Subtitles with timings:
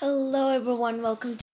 [0.00, 1.02] Hello, everyone.
[1.02, 1.44] Welcome to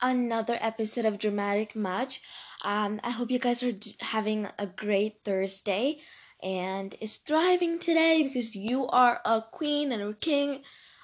[0.00, 2.22] another episode of Dramatic Match.
[2.62, 5.98] Um, I hope you guys are d- having a great Thursday
[6.42, 10.62] and is thriving today because you are a queen and a king.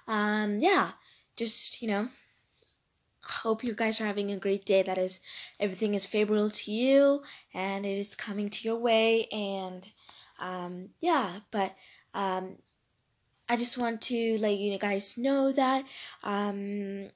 [0.08, 0.92] Um, yeah,
[1.36, 2.08] just you know,
[3.22, 4.82] hope you guys are having a great day.
[4.82, 5.20] That is,
[5.60, 9.26] everything is favorable to you and it is coming to your way.
[9.26, 9.86] And
[10.40, 11.74] um, yeah, but
[12.14, 12.56] um,
[13.48, 15.84] I just want to let you guys know that
[16.22, 17.08] um,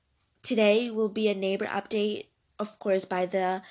[0.42, 2.26] today will be a neighbor update,
[2.58, 3.62] of course, by the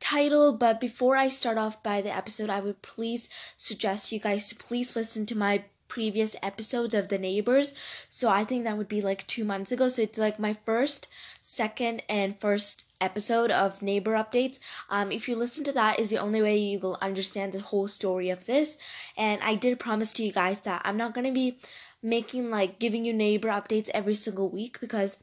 [0.00, 0.52] title.
[0.52, 4.54] But before I start off by the episode, I would please suggest you guys to
[4.54, 7.74] please listen to my previous episodes of the neighbors.
[8.08, 9.88] So i think that would be like two months ago.
[9.88, 11.08] So it's like my first
[11.40, 14.58] second and first episode of neighbor updates.
[14.88, 17.86] Um if you listen to that is the only way you will understand the whole
[17.86, 18.76] story of this.
[19.16, 21.58] And i did promise to you guys that i'm not going to be
[22.04, 25.16] making like giving you neighbor updates every single week because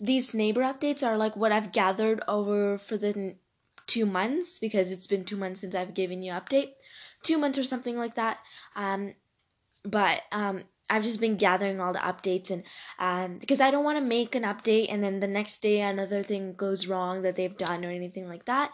[0.00, 3.34] these neighbor updates are like what I've gathered over for the
[3.86, 6.70] two months because it's been two months since I've given you update,
[7.24, 8.38] two months or something like that.
[8.76, 9.14] Um,
[9.82, 12.62] but um, I've just been gathering all the updates and
[12.98, 16.22] um, because I don't want to make an update and then the next day another
[16.22, 18.72] thing goes wrong that they've done or anything like that.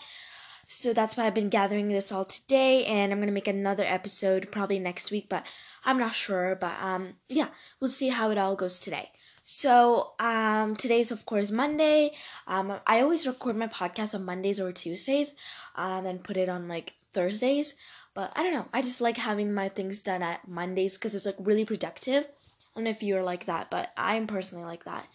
[0.66, 4.50] So that's why I've been gathering this all today and I'm gonna make another episode
[4.50, 5.46] probably next week, but
[5.84, 7.48] I'm not sure, but um, yeah,
[7.80, 9.10] we'll see how it all goes today.
[9.44, 12.12] So um, today's of course Monday.
[12.46, 15.34] Um, I always record my podcast on Mondays or Tuesdays,
[15.76, 17.74] um, and put it on like Thursdays.
[18.14, 18.66] But I don't know.
[18.72, 22.24] I just like having my things done at Mondays because it's like really productive.
[22.24, 25.06] I don't know if you're like that, but I'm personally like that.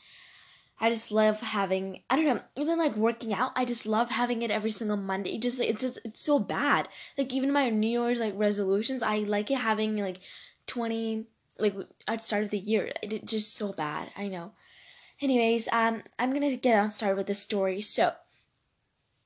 [0.81, 4.41] I just love having I don't know even like working out I just love having
[4.43, 8.01] it every single Monday it just it's just, it's so bad like even my New
[8.01, 10.19] Year's like resolutions I like it having like
[10.69, 11.25] 20
[11.57, 11.75] like
[12.07, 12.93] at start of the year.
[13.01, 14.53] It just so bad i know.
[15.19, 17.81] Anyways um i'm gonna get on started with the story.
[17.81, 18.13] So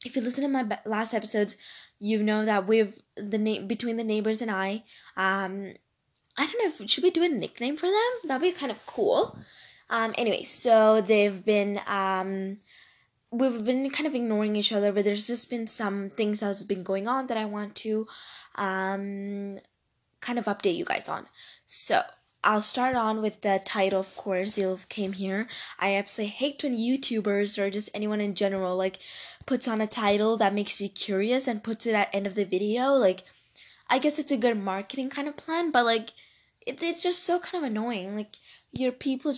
[0.05, 1.55] if you listen to my last episodes
[1.99, 4.83] you know that we've the name between the neighbors and i
[5.15, 5.73] um
[6.37, 8.11] i don't know if should we do a nickname for them?
[8.25, 9.37] That'd be kind of cool.
[9.89, 12.57] Um anyway so they've been um
[13.31, 16.83] we've been kind of ignoring each other but there's just been some things that's been
[16.83, 18.07] going on that i want to
[18.55, 19.57] um
[20.23, 21.27] kind of update you guys on.
[21.67, 22.01] So
[22.43, 24.57] I'll start on with the title, of course.
[24.57, 25.47] You came here.
[25.79, 28.99] I absolutely hate when YouTubers or just anyone in general like
[29.45, 32.45] puts on a title that makes you curious and puts it at end of the
[32.45, 32.93] video.
[32.93, 33.23] Like,
[33.89, 36.09] I guess it's a good marketing kind of plan, but like,
[36.65, 38.15] it, it's just so kind of annoying.
[38.15, 38.35] Like,
[38.73, 39.33] your people,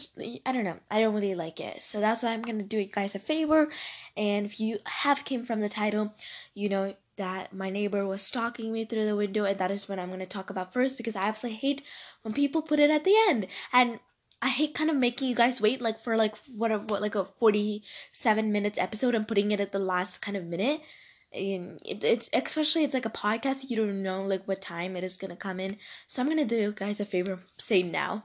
[0.45, 0.79] I don't know.
[0.89, 1.81] I don't really like it.
[1.81, 3.69] So that's why I'm gonna do you guys a favor.
[4.15, 6.13] And if you have came from the title,
[6.53, 9.99] you know that my neighbor was stalking me through the window, and that is what
[9.99, 11.81] I'm going to talk about first because I absolutely hate
[12.21, 13.47] when people put it at the end.
[13.71, 13.99] And
[14.41, 17.15] I hate kind of making you guys wait like for like what a, what like
[17.15, 20.81] a 47 minutes episode and putting it at the last kind of minute.
[21.33, 25.03] And it, it's especially it's like a podcast you don't know like what time it
[25.03, 25.75] is gonna come in
[26.07, 28.23] so i'm gonna do you guys a favor say now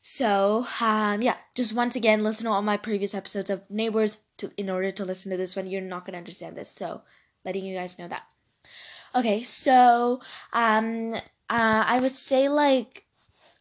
[0.00, 4.48] so um yeah just once again listen to all my previous episodes of neighbors to
[4.56, 7.02] in order to listen to this one you're not gonna understand this so
[7.44, 8.24] letting you guys know that.
[9.14, 10.20] Okay, so
[10.52, 13.04] um, uh, I would say like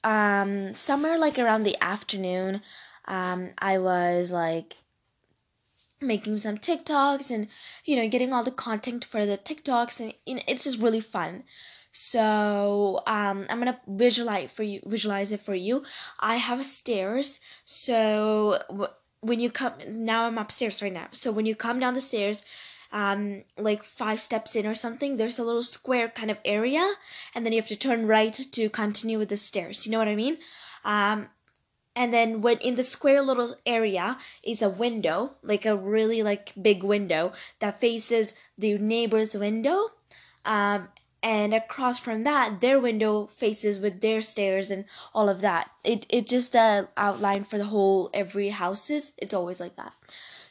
[0.03, 2.61] um, somewhere like around the afternoon,
[3.05, 4.75] um, I was like
[6.01, 7.47] making some TikToks and
[7.85, 11.43] you know getting all the content for the TikToks and know, it's just really fun.
[11.91, 15.83] So um, I'm gonna visualize for you, visualize it for you.
[16.19, 18.89] I have stairs, so w-
[19.21, 21.07] when you come now, I'm upstairs right now.
[21.11, 22.43] So when you come down the stairs,
[22.93, 26.93] um, like five steps in or something, there's a little square kind of area,
[27.33, 29.85] and then you have to turn right to continue with the stairs.
[29.85, 30.37] You know what I mean?
[30.85, 31.29] Um,
[31.95, 36.53] and then when in the square little area is a window, like a really like
[36.59, 39.89] big window that faces the neighbor's window.
[40.45, 40.89] Um,
[41.21, 45.69] and across from that, their window faces with their stairs and all of that.
[45.83, 49.13] It it just uh outline for the whole every houses.
[49.17, 49.93] It's always like that.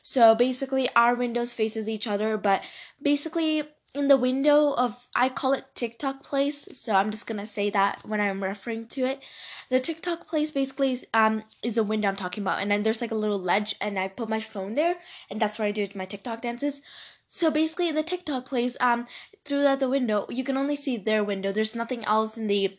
[0.03, 2.63] So basically our windows faces each other, but
[3.01, 3.63] basically
[3.95, 8.03] in the window of I call it TikTok place, so I'm just gonna say that
[8.05, 9.21] when I'm referring to it.
[9.69, 13.01] The TikTok place basically is, um is a window I'm talking about, and then there's
[13.01, 14.97] like a little ledge, and I put my phone there,
[15.31, 16.81] and that's where I do my TikTok dances.
[17.29, 19.07] So basically, the TikTok place, um,
[19.45, 21.51] through the window, you can only see their window.
[21.53, 22.77] There's nothing else in the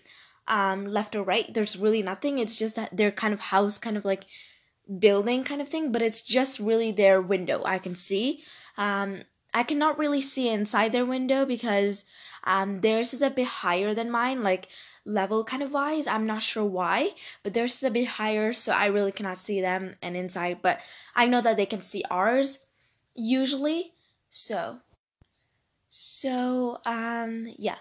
[0.47, 1.53] um left or right.
[1.53, 2.37] There's really nothing.
[2.39, 4.25] It's just that their kind of house, kind of like
[5.00, 8.44] building kind of thing, but it's just really their window I can see.
[8.77, 9.21] Um,
[9.53, 12.03] I cannot really see inside their window because
[12.44, 14.44] um, theirs is a bit higher than mine.
[14.44, 14.68] Like
[15.06, 16.07] level kind of wise.
[16.07, 17.12] I'm not sure why,
[17.44, 20.62] but theirs is a bit higher, so I really cannot see them and inside.
[20.62, 20.80] But
[21.15, 22.59] I know that they can see ours
[23.15, 23.94] usually.
[24.29, 24.79] So,
[25.89, 27.77] so um, yeah.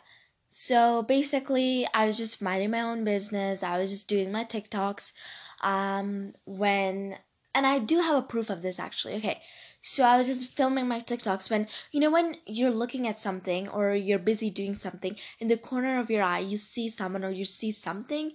[0.55, 3.63] So basically, I was just minding my own business.
[3.63, 5.13] I was just doing my TikToks.
[5.63, 7.17] Um, when
[7.55, 9.15] and I do have a proof of this actually.
[9.17, 9.41] Okay,
[9.81, 13.69] so I was just filming my TikToks when you know when you're looking at something
[13.69, 17.31] or you're busy doing something in the corner of your eye you see someone or
[17.31, 18.33] you see something.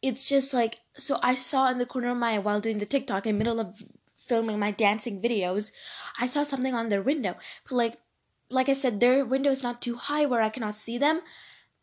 [0.00, 2.86] It's just like so I saw in the corner of my eye while doing the
[2.86, 3.82] TikTok in the middle of
[4.28, 5.72] filming my dancing videos,
[6.18, 7.36] I saw something on their window.
[7.64, 7.98] But like
[8.50, 11.20] like I said, their window is not too high where I cannot see them.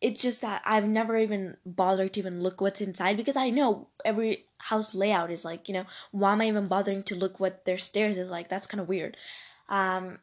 [0.00, 3.88] It's just that I've never even bothered to even look what's inside because I know
[4.04, 7.64] every house layout is like, you know, why am I even bothering to look what
[7.64, 8.48] their stairs is like?
[8.48, 9.16] That's kind of weird.
[9.68, 10.18] Um,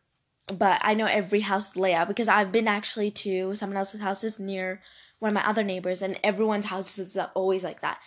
[0.48, 4.81] but I know every house layout because I've been actually to someone else's houses near
[5.20, 8.00] one of my other neighbors, and everyone's houses is always like that.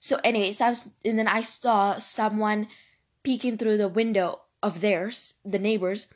[0.00, 2.66] So, anyways, I was, and then I saw someone
[3.22, 6.08] peeking through the window of theirs, the neighbors,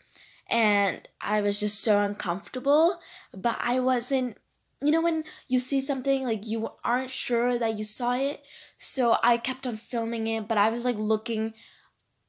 [0.48, 2.98] and I was just so uncomfortable,
[3.32, 4.36] but I wasn't
[4.80, 8.42] you know when you see something like you aren't sure that you saw it?
[8.76, 11.54] So i kept on filming it but i was like looking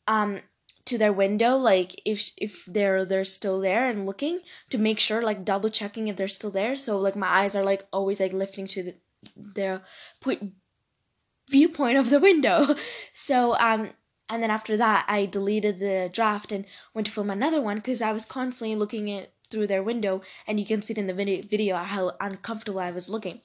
[0.08, 0.42] um
[0.90, 4.40] to their window like if if they're they're still there and looking
[4.72, 6.76] to make sure like double checking if they're still there.
[6.76, 8.96] So like my eyes are like always like lifting to the
[9.36, 9.82] their
[10.20, 10.54] point
[11.48, 12.76] viewpoint of the window.
[13.14, 13.92] So um
[14.32, 18.02] and then after that, I deleted the draft and went to film another one because
[18.02, 21.14] I was constantly looking at through their window, and you can see it in the
[21.14, 23.42] video, how uncomfortable I was looking.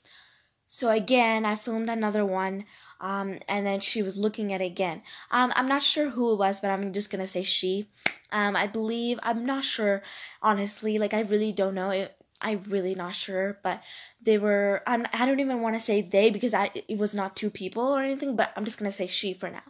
[0.68, 2.64] So again, I filmed another one,
[3.00, 5.02] um, and then she was looking at it again.
[5.30, 7.88] Um, I'm not sure who it was, but I'm just gonna say she.
[8.32, 10.02] Um, I believe I'm not sure,
[10.42, 10.98] honestly.
[10.98, 11.90] Like I really don't know.
[11.90, 13.82] It, I'm really not sure, but
[14.20, 14.82] they were.
[14.86, 17.84] I'm, I don't even want to say they because I it was not two people
[17.84, 18.34] or anything.
[18.36, 19.62] But I'm just gonna say she for now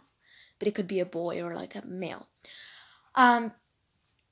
[0.59, 2.27] but it could be a boy or like a male.
[3.15, 3.51] Um,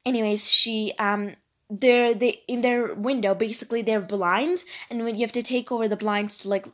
[0.05, 1.35] anyways, she um
[1.79, 5.87] they're they in their window basically they're blinds and when you have to take over
[5.87, 6.67] the blinds to like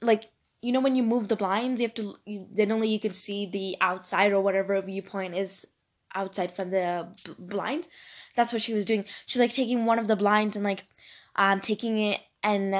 [0.00, 0.30] like
[0.62, 3.12] you know when you move the blinds you have to you, then only you can
[3.12, 5.66] see the outside or whatever viewpoint is
[6.14, 7.88] outside from the b- blinds
[8.34, 10.84] that's what she was doing she's like taking one of the blinds and like
[11.36, 12.74] um taking it and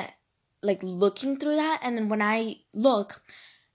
[0.62, 3.22] like looking through that and then when i look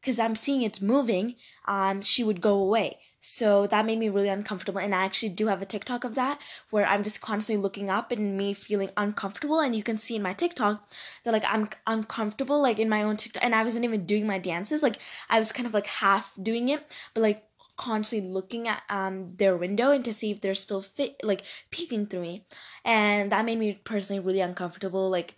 [0.03, 1.35] because I'm seeing it's moving,
[1.65, 2.99] um, she would go away.
[3.25, 4.81] So that made me really uncomfortable.
[4.81, 6.41] And I actually do have a TikTok of that
[6.71, 9.61] where I'm just constantly looking up and me feeling uncomfortable.
[9.61, 10.85] And you can see in my TikTok
[11.23, 13.41] that like I'm uncomfortable, like in my own TikTok.
[13.41, 14.83] And I wasn't even doing my dances.
[14.83, 14.97] Like
[15.29, 17.45] I was kind of like half doing it, but like
[17.77, 21.41] constantly looking at um their window and to see if they're still fit like
[21.71, 22.45] peeking through me
[22.85, 25.33] and that made me personally really uncomfortable like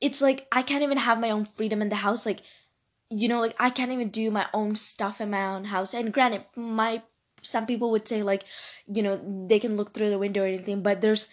[0.00, 2.40] it's like i can't even have my own freedom in the house like
[3.10, 5.94] you know, like I can't even do my own stuff in my own house.
[5.94, 7.02] And granted, my
[7.42, 8.44] some people would say like,
[8.86, 11.28] you know, they can look through the window or anything, but there's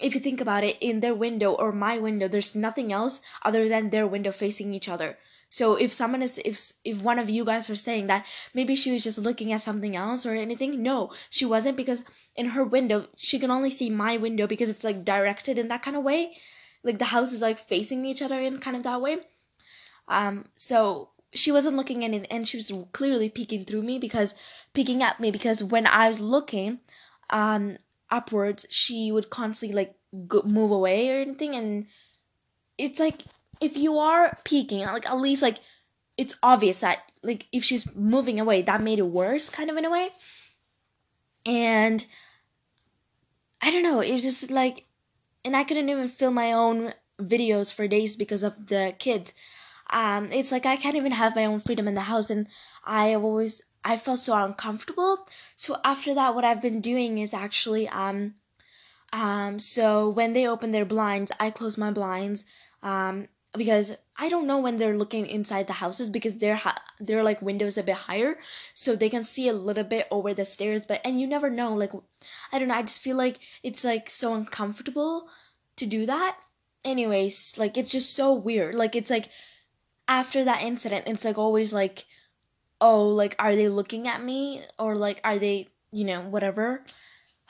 [0.00, 3.68] if you think about it, in their window or my window, there's nothing else other
[3.68, 5.16] than their window facing each other.
[5.48, 8.24] So if someone is if if one of you guys were saying that
[8.54, 12.04] maybe she was just looking at something else or anything, no, she wasn't because
[12.34, 15.82] in her window she can only see my window because it's like directed in that
[15.82, 16.32] kind of way.
[16.82, 19.18] Like the house is like facing each other in kind of that way.
[20.08, 24.34] Um so she wasn't looking it and she was clearly peeking through me because
[24.74, 26.80] peeking at me because when I was looking
[27.30, 27.78] um
[28.10, 29.94] upwards she would constantly like
[30.26, 31.86] go, move away or anything and
[32.76, 33.22] it's like
[33.60, 35.58] if you are peeking like at least like
[36.16, 39.84] it's obvious that like if she's moving away that made it worse kind of in
[39.84, 40.10] a way.
[41.44, 42.04] And
[43.60, 44.86] I don't know it was just like
[45.44, 49.32] and I couldn't even film my own videos for days because of the kids
[49.92, 52.48] um, it's like I can't even have my own freedom in the house, and
[52.84, 55.26] I always I felt so uncomfortable.
[55.56, 58.34] So after that, what I've been doing is actually um,
[59.12, 62.44] um, so when they open their blinds, I close my blinds,
[62.82, 67.22] um, because I don't know when they're looking inside the houses because they're ha- they're
[67.22, 68.38] like windows a bit higher,
[68.72, 70.82] so they can see a little bit over the stairs.
[70.88, 71.92] But and you never know, like
[72.50, 72.74] I don't know.
[72.74, 75.28] I just feel like it's like so uncomfortable
[75.76, 76.38] to do that.
[76.84, 78.74] Anyways, like it's just so weird.
[78.74, 79.28] Like it's like
[80.08, 82.04] after that incident, it's like always like,
[82.80, 84.62] oh, like, are they looking at me?
[84.78, 86.84] Or like, are they, you know, whatever.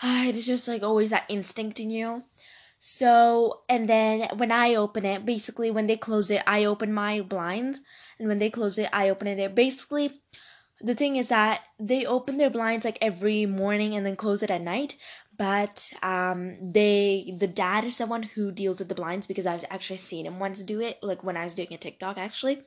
[0.05, 2.25] It's just like always that instinct in you.
[2.79, 7.21] So, and then when I open it, basically when they close it, I open my
[7.21, 7.79] blind.
[8.19, 9.55] And when they close it, I open it.
[9.55, 10.21] Basically,
[10.81, 14.51] the thing is that they open their blinds like every morning and then close it
[14.51, 14.97] at night
[15.37, 19.97] but um they the dad is someone who deals with the blinds because i've actually
[19.97, 22.63] seen him once do it like when i was doing a tiktok actually.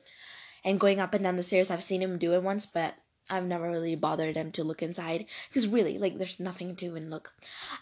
[0.64, 2.94] And going up and down the stairs i've seen him do it once but
[3.30, 5.26] i've never really bothered him to look inside.
[5.48, 7.32] Because really like there's nothing to even look.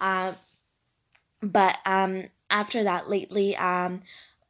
[0.00, 0.35] Uh,
[1.43, 4.00] but um after that lately um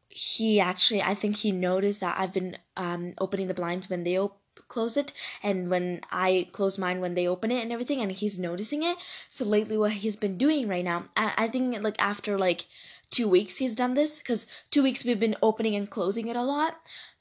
[0.09, 4.19] he actually i think he noticed that i've been um opening the blinds when they
[4.19, 4.41] op-
[4.75, 5.12] close it
[5.43, 8.97] and when I close mine when they open it and everything and he's noticing it.
[9.28, 12.66] So lately what he's been doing right now, I, I think like after like
[13.11, 16.43] two weeks he's done this because two weeks we've been opening and closing it a
[16.43, 16.76] lot.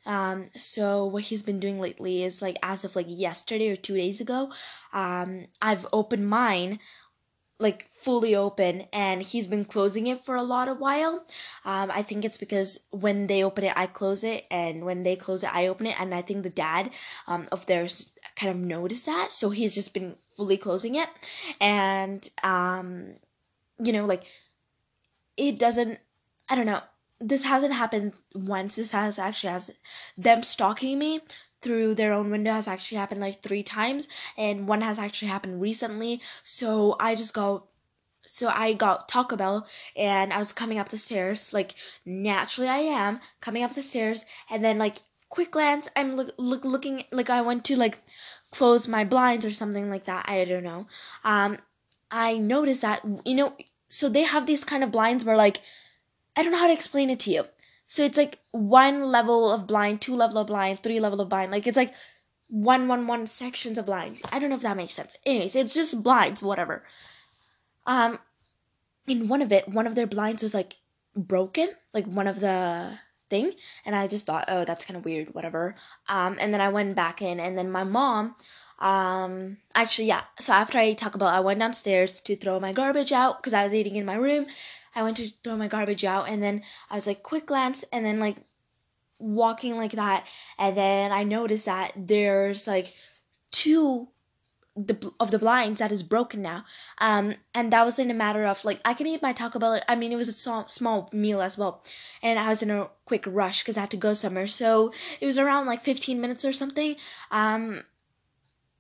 [0.06, 3.96] Um, so what he's been doing lately is like as of like yesterday or two
[3.96, 4.52] days ago,
[4.92, 6.80] um, I've opened mine
[7.64, 11.26] like fully open and he's been closing it for a lot of while.
[11.66, 15.16] Um, i think it's because when they open it i close it and when they
[15.16, 16.92] close it i open it and i think the dad
[17.28, 21.10] um, of theirs kind of noticed that so he's just been fully closing it.
[21.62, 23.16] And um,
[23.82, 24.26] you know like
[25.38, 26.00] it doesn't
[26.50, 26.82] i don't know
[27.24, 28.76] this hasn't happened once.
[28.76, 29.72] This has actually has
[30.18, 31.22] them stalking me
[31.64, 35.62] through their own window has actually happened like three times and one has actually happened
[35.62, 36.22] recently.
[36.44, 37.64] So i just go
[38.26, 42.78] so i got taco bell and i was coming up the stairs like naturally i
[42.78, 44.98] am coming up the stairs and then like
[45.30, 47.98] quick glance i'm look, look looking like i went to like
[48.52, 50.88] close my blinds or something like that i don't know.
[51.24, 51.58] Um
[52.12, 53.54] i noticed that you know
[53.90, 55.60] so they have these kind of blinds where like
[56.36, 57.46] i don't know how to explain it to you
[57.94, 61.52] so it's like one level of blind, two level of blind, three level of blind.
[61.52, 61.94] Like it's like
[62.48, 64.20] one one one sections of blind.
[64.32, 65.16] I don't know if that makes sense.
[65.28, 66.84] Anyways, it's just blinds, whatever.
[67.86, 68.18] Um
[69.06, 70.78] in one of it, one of their blinds was like
[71.16, 72.98] broken, like one of the
[73.30, 73.52] thing,
[73.86, 75.76] and I just thought, oh, that's kind of weird, whatever.
[76.10, 78.34] Um and then I went back in and then my mom
[78.80, 83.12] um actually yeah so after i talk about i went downstairs to throw my garbage
[83.14, 84.48] out because i was eating in my room
[84.96, 88.06] I went to throw my garbage out and then I was like quick glance and
[88.06, 88.38] then like
[89.20, 90.26] walking like that
[90.58, 92.94] and then I noticed that there's like
[93.52, 94.10] two
[94.76, 96.66] the of the blinds that is broken now.
[96.98, 99.80] Um and that was in a matter of like i can eat my taco bell
[99.88, 101.84] i mean it was a small, small meal as well
[102.24, 104.48] and i was in a quick rush because i had to go somewhere.
[104.48, 106.96] So it was around like 15 minutes or something
[107.32, 107.84] um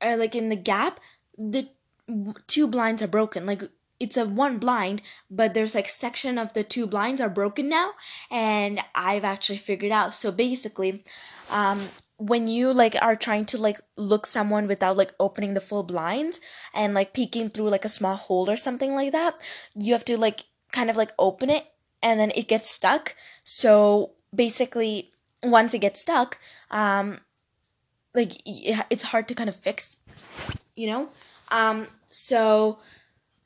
[0.01, 0.99] or like in the gap
[1.37, 1.69] the
[2.47, 3.63] two blinds are broken like
[4.03, 7.91] it's a one blind but there's like section of the two blinds are broken now
[8.29, 10.13] and i've actually figured out.
[10.13, 11.03] So basically
[11.49, 15.83] um when you like are trying to like look someone without like opening the full
[15.83, 16.41] blinds
[16.73, 19.41] and like peeking through like a small hole or something like that
[19.73, 20.41] you have to like
[20.73, 21.65] kind of like open it
[22.01, 23.15] and then it gets stuck.
[23.43, 26.39] So basically once it gets stuck
[26.71, 27.19] um
[28.13, 29.95] like it's hard to kind of fix
[30.75, 31.09] you know?
[31.51, 32.79] Um so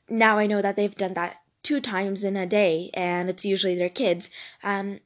[0.08, 3.76] now I know that they've done that two times in a day, and it's usually
[3.76, 4.30] their kids.
[4.62, 5.00] Um,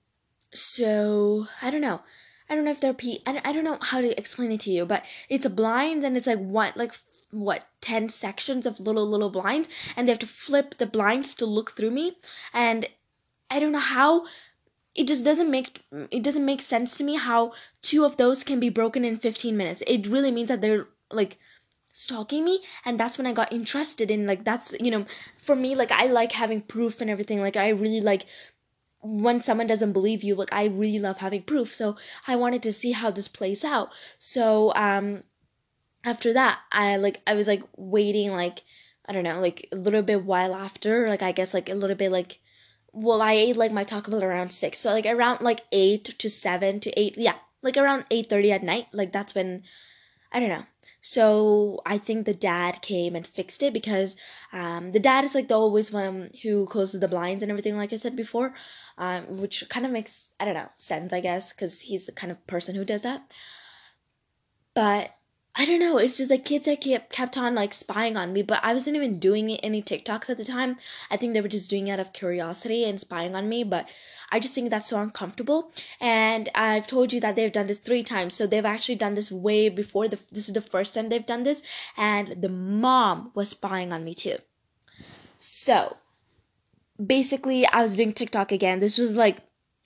[0.55, 2.01] so I don't know.
[2.49, 3.19] I don't know if they're pe.
[3.27, 6.17] I, I don't know how to explain it to you, but it's a blind, and
[6.17, 6.93] it's like what like
[7.33, 11.47] what 10 sections of little little blinds and they have to flip the blinds to
[11.47, 12.19] look through me
[12.53, 12.87] and
[13.51, 14.27] i don't know how
[14.95, 15.81] it just doesn't make
[16.11, 19.57] it doesn't make sense to me how two of those can be broken in 15
[19.57, 21.39] minutes it really means that they're like
[21.93, 25.05] stalking me and that's when i got interested in like that's you know
[25.37, 28.25] for me like i like having proof and everything like i really like
[29.03, 31.97] when someone doesn't believe you like i really love having proof so
[32.27, 33.91] i wanted to see how this plays out.
[34.19, 35.25] So um
[36.05, 38.63] after that i like i was like waiting like
[39.07, 41.97] i don't know like a little bit while after like i guess like a little
[41.97, 42.41] bit like
[42.93, 46.29] well i ate like my taco bell around six so like around like eight to
[46.29, 49.63] seven to eight yeah like around eight thirty at night like that's when
[50.33, 50.65] i don't know
[51.05, 54.15] so I think the dad came and fixed it because
[54.53, 57.93] um, the dad is like the always one who closes the blinds and everything, like
[57.93, 58.55] I said before,
[58.99, 62.31] um, which kind of makes I don't know sense, I guess, because he's the kind
[62.31, 63.21] of person who does that.
[64.75, 65.11] But
[65.57, 65.99] I don't know.
[65.99, 68.97] It's just like kids that kept kept on like spying on me, but I wasn't
[68.97, 70.77] even doing any TikToks at the time.
[71.11, 73.65] I think they were just doing it out of curiosity and spying on me.
[73.65, 73.89] But
[74.33, 75.71] I just think that's so uncomfortable.
[76.01, 78.33] And I've told you that they've done this three times.
[78.33, 80.09] So they've actually done this way before.
[80.09, 81.63] The, this is the first time they've done this.
[81.99, 84.39] And the mom was spying on me too.
[85.39, 85.99] So
[87.05, 88.81] basically, I was doing TikTok again.
[88.81, 89.43] This was like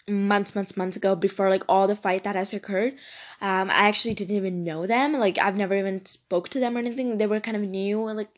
[0.09, 2.95] months, months, months ago before like all the fight that has occurred.
[3.41, 5.15] Um, I actually didn't even know them.
[5.15, 7.19] Like I've never even spoke to them or anything.
[7.19, 8.31] They were kind of new, like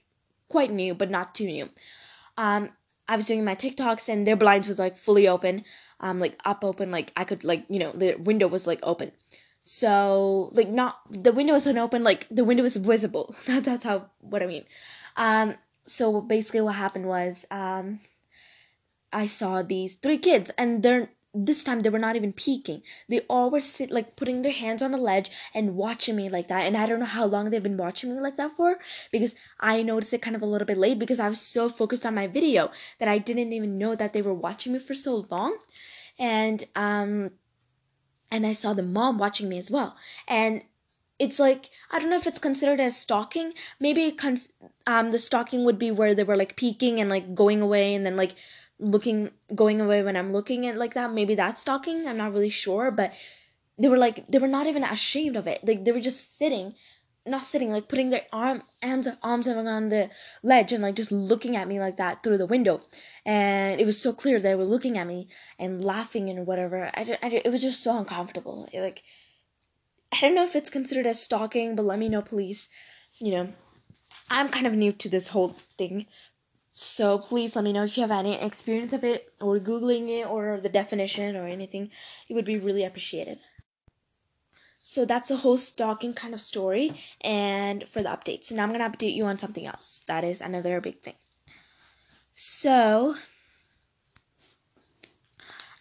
[0.48, 1.68] quite new, but not too new.
[2.38, 2.70] Um,
[3.08, 5.64] I was doing my TikToks and their blinds was like fully open
[6.00, 9.12] um like up open like I could like you know the window was like open.
[9.62, 13.34] So like not the window wasn't open, like the window was visible.
[13.46, 14.64] That's how what I mean.
[15.16, 18.00] Um, so basically, what happened was um,
[19.12, 22.82] I saw these three kids, and they're this time they were not even peeking.
[23.08, 26.48] They all were sit like putting their hands on the ledge and watching me like
[26.48, 26.64] that.
[26.64, 28.78] And I don't know how long they've been watching me like that for
[29.12, 32.06] because I noticed it kind of a little bit late because I was so focused
[32.06, 35.26] on my video that I didn't even know that they were watching me for so
[35.30, 35.58] long.
[36.18, 37.32] And um
[38.30, 39.96] and I saw the mom watching me as well.
[40.26, 40.64] And
[41.18, 43.52] it's like I don't know if it's considered as stalking.
[43.80, 44.52] Maybe cons-
[44.86, 48.04] um the stalking would be where they were like peeking and like going away and
[48.04, 48.34] then like
[48.78, 51.12] looking going away when I'm looking at like that.
[51.12, 52.06] Maybe that's stalking.
[52.06, 53.12] I'm not really sure, but
[53.78, 55.64] they were like they were not even ashamed of it.
[55.64, 56.74] Like they were just sitting,
[57.26, 60.10] not sitting, like putting their arm arms arms on the
[60.42, 62.80] ledge and like just looking at me like that through the window.
[63.24, 66.90] And it was so clear they were looking at me and laughing and whatever.
[66.94, 68.68] I, I it was just so uncomfortable.
[68.72, 69.02] It, like
[70.12, 72.68] I don't know if it's considered as stalking, but let me know, please.
[73.18, 73.48] You know,
[74.30, 76.06] I'm kind of new to this whole thing,
[76.72, 80.26] so please let me know if you have any experience of it or Googling it
[80.26, 81.90] or the definition or anything.
[82.28, 83.38] It would be really appreciated.
[84.88, 88.44] So that's a whole stalking kind of story and for the update.
[88.44, 90.02] So now I'm going to update you on something else.
[90.06, 91.16] That is another big thing.
[92.34, 93.14] So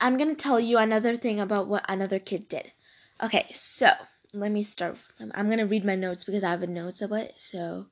[0.02, 2.74] I'm going to tell you another thing about what another kid did.
[3.24, 3.92] Okay, so
[4.34, 4.98] let me start.
[5.34, 7.36] I'm going to read my notes because I have a notes of it.
[7.38, 7.86] So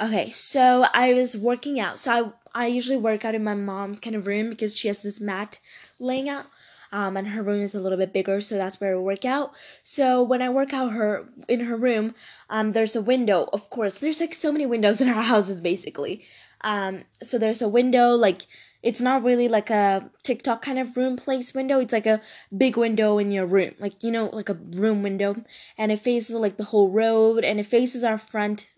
[0.00, 1.98] Okay, so I was working out.
[1.98, 5.02] So I I usually work out in my mom's kind of room because she has
[5.02, 5.58] this mat
[5.98, 6.46] laying out.
[6.92, 9.52] Um, and her room is a little bit bigger, so that's where I work out.
[9.82, 12.14] So when I work out her in her room,
[12.48, 13.48] um, there's a window.
[13.52, 16.24] Of course, there's like so many windows in our houses, basically.
[16.62, 18.42] Um, so there's a window, like
[18.82, 21.80] it's not really like a TikTok kind of room place window.
[21.80, 22.20] It's like a
[22.56, 25.36] big window in your room, like you know, like a room window,
[25.78, 28.68] and it faces like the whole road, and it faces our front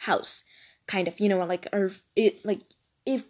[0.00, 0.44] house
[0.86, 2.60] kind of you know like our it like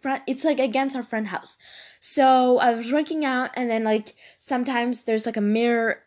[0.01, 1.57] front it's like against our front house.
[2.01, 6.03] So i was working out and then like sometimes there's like a mirror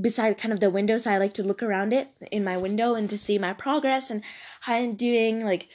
[0.00, 2.94] beside kind of the window so i like to look around it in my window
[2.94, 4.22] and to see my progress and
[4.60, 5.68] how i'm doing like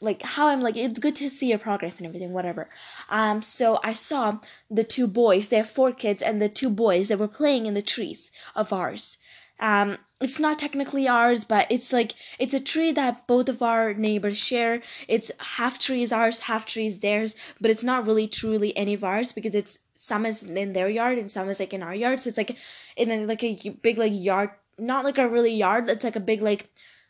[0.00, 2.68] like how i'm like it's good to see your progress and everything whatever.
[3.08, 4.38] Um so i saw
[4.70, 7.74] the two boys they have four kids and the two boys that were playing in
[7.74, 9.18] the trees of ours
[9.64, 13.94] um it's not technically ours but it's like it's a tree that both of our
[13.94, 14.82] neighbors share.
[15.08, 18.94] It's half tree is ours half tree is theirs but it's not really truly any
[18.94, 21.94] of ours because it's some is in their yard and some is like in our
[21.94, 22.20] yard.
[22.20, 22.56] So it's like
[22.96, 26.20] in a, like a big like yard not like a really yard it's like a
[26.32, 26.68] big like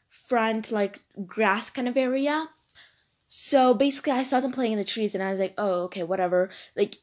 [0.09, 2.49] front like grass kind of area.
[3.27, 6.05] So basically i saw them playing in the trees and i was like oh okay
[6.05, 6.51] whatever.
[6.77, 6.97] Like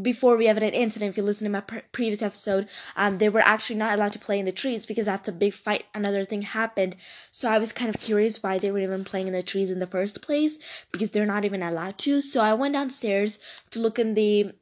[0.00, 3.28] before we have an incident, if you listen to my pre- previous episode, um, they
[3.28, 5.84] were actually not allowed to play in the trees because that's a big fight.
[5.94, 6.96] Another thing happened.
[7.30, 9.78] So I was kind of curious why they were even playing in the trees in
[9.78, 10.58] the first place
[10.92, 12.20] because they're not even allowed to.
[12.20, 13.38] So I went downstairs
[13.70, 14.52] to look in the.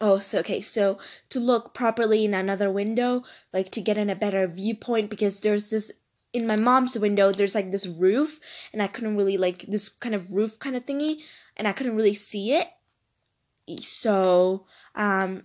[0.00, 0.98] Oh, so okay, so
[1.30, 5.70] to look properly in another window, like to get in a better viewpoint because there's
[5.70, 5.92] this
[6.32, 8.40] in my mom's window there's like this roof
[8.72, 11.22] and I couldn't really like this kind of roof kind of thingy
[11.56, 12.66] and I couldn't really see it
[13.80, 15.42] so um,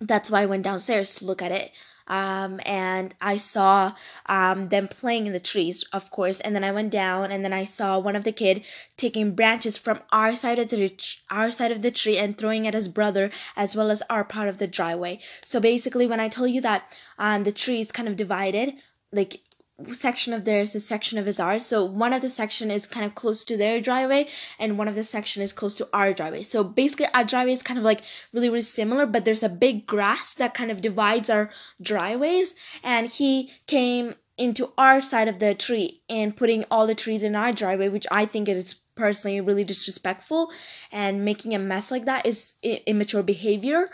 [0.00, 1.72] that's why I went downstairs to look at it.
[2.06, 3.94] Um, and I saw
[4.26, 6.38] um, them playing in the trees, of course.
[6.40, 8.62] And then I went down, and then I saw one of the kid
[8.98, 10.92] taking branches from our side of the
[11.30, 14.48] our side of the tree and throwing at his brother, as well as our part
[14.48, 15.20] of the driveway.
[15.44, 16.82] So basically, when I tell you that
[17.18, 18.74] um, the tree is kind of divided,
[19.10, 19.40] like
[19.92, 21.66] section of theirs is section of his ours.
[21.66, 24.94] So one of the section is kind of close to their driveway and one of
[24.94, 26.42] the section is close to our driveway.
[26.42, 29.86] So basically our driveway is kind of like really, really similar, but there's a big
[29.86, 31.50] grass that kind of divides our
[31.82, 32.54] driveways.
[32.82, 37.36] And he came into our side of the tree and putting all the trees in
[37.36, 40.52] our driveway, which I think is personally really disrespectful
[40.92, 43.88] and making a mess like that is immature behavior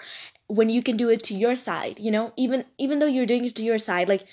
[0.46, 3.44] when you can do it to your side, you know, even even though you're doing
[3.44, 4.24] it to your side, like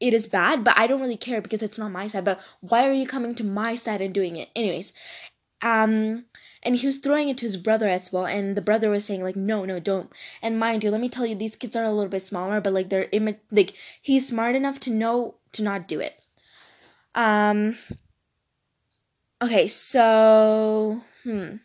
[0.00, 2.24] it is bad, but I don't really care because it's not my side.
[2.24, 4.48] But why are you coming to my side and doing it?
[4.54, 4.92] Anyways,
[5.62, 6.24] um,
[6.62, 9.22] and he was throwing it to his brother as well, and the brother was saying
[9.22, 10.10] like, no, no, don't.
[10.42, 12.72] And mind you, let me tell you, these kids are a little bit smaller, but
[12.72, 16.20] like they're imi- like he's smart enough to know to not do it.
[17.14, 17.76] Um.
[19.40, 21.56] Okay, so hmm.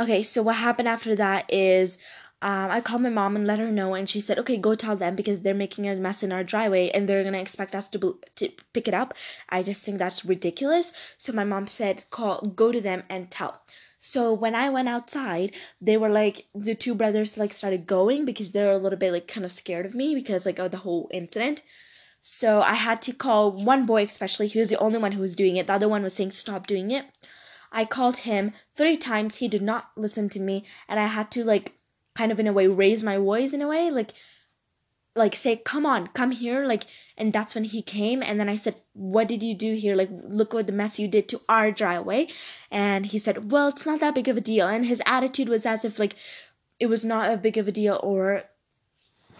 [0.00, 1.98] Okay, so what happened after that is
[2.44, 4.96] um, I called my mom and let her know, and she said, "Okay, go tell
[4.96, 8.20] them because they're making a mess in our driveway and they're gonna expect us to
[8.36, 9.14] to pick it up."
[9.48, 10.92] I just think that's ridiculous.
[11.16, 13.62] So my mom said, "Call, go to them and tell."
[13.98, 18.50] So when I went outside, they were like the two brothers like started going because
[18.50, 21.08] they're a little bit like kind of scared of me because like of the whole
[21.12, 21.62] incident.
[22.20, 24.48] So I had to call one boy especially.
[24.48, 25.66] He was the only one who was doing it.
[25.66, 27.06] The other one was saying stop doing it.
[27.72, 29.36] I called him three times.
[29.36, 31.72] He did not listen to me, and I had to like
[32.14, 34.12] kind of in a way raise my voice in a way like
[35.16, 36.84] like say come on come here like
[37.16, 39.96] and that's when he came and then i said what did you do here?
[39.96, 42.28] Like look what the mess you did to our driveway
[42.70, 45.66] and he said well it's not that big of a deal and his attitude was
[45.66, 46.14] as if like
[46.80, 48.44] it was not a big of a deal or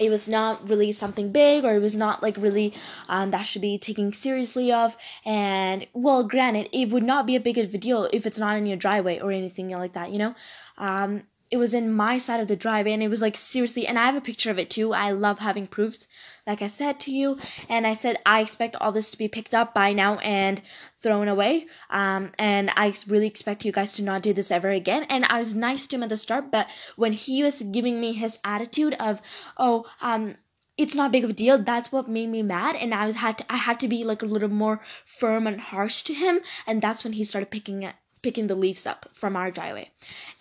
[0.00, 2.74] it was not really something big or it was not like really
[3.08, 7.40] um, that should be taken seriously of and well granted it would not be a
[7.40, 10.18] big of a deal if it's not in your driveway or anything like that you
[10.18, 10.34] know?
[10.78, 11.22] Um,
[11.54, 14.06] it was in my side of the drive and it was like seriously and i
[14.06, 14.92] have a picture of it too.
[14.92, 16.08] I love having proofs
[16.48, 17.38] like i said to you
[17.68, 20.60] and i said i expect all this to be picked up by now and
[21.00, 21.66] thrown away.
[21.90, 25.04] Um, and i really expect you guys to not do this ever again.
[25.04, 28.14] And i was nice to him at the start but when he was giving me
[28.14, 29.22] his attitude of
[29.56, 30.34] oh um
[30.76, 33.38] it's not big of a deal that's what made me mad and i was had
[33.38, 36.82] to i had to be like a little more firm and harsh to him and
[36.82, 39.90] that's when he started picking it picking the leaves up from our driveway.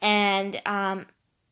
[0.01, 1.05] And um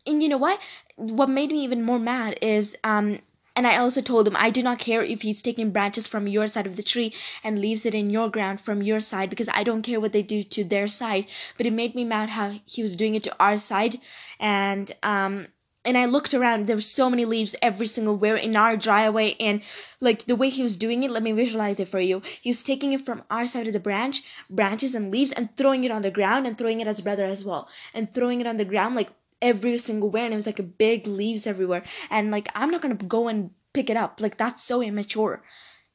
[0.07, 0.59] and you know what?
[0.95, 3.19] What made me even more mad is um
[3.55, 6.47] and I also told him I do not care if he's taking branches from your
[6.47, 7.13] side of the tree
[7.43, 10.23] and leaves it in your ground from your side because I don't care what they
[10.23, 11.25] do to their side.
[11.57, 13.99] But it made me mad how he was doing it to our side.
[14.39, 15.47] And um
[15.83, 19.35] and I looked around, there were so many leaves every single where in our driveway,
[19.39, 19.61] and
[19.99, 22.21] like the way he was doing it, let me visualize it for you.
[22.41, 25.83] He was taking it from our side of the branch, branches and leaves, and throwing
[25.83, 28.57] it on the ground and throwing it as brother as well, and throwing it on
[28.57, 29.09] the ground like
[29.41, 31.83] every single where, and it was like a big leaves everywhere.
[32.09, 35.43] And like I'm not gonna go and pick it up, like that's so immature.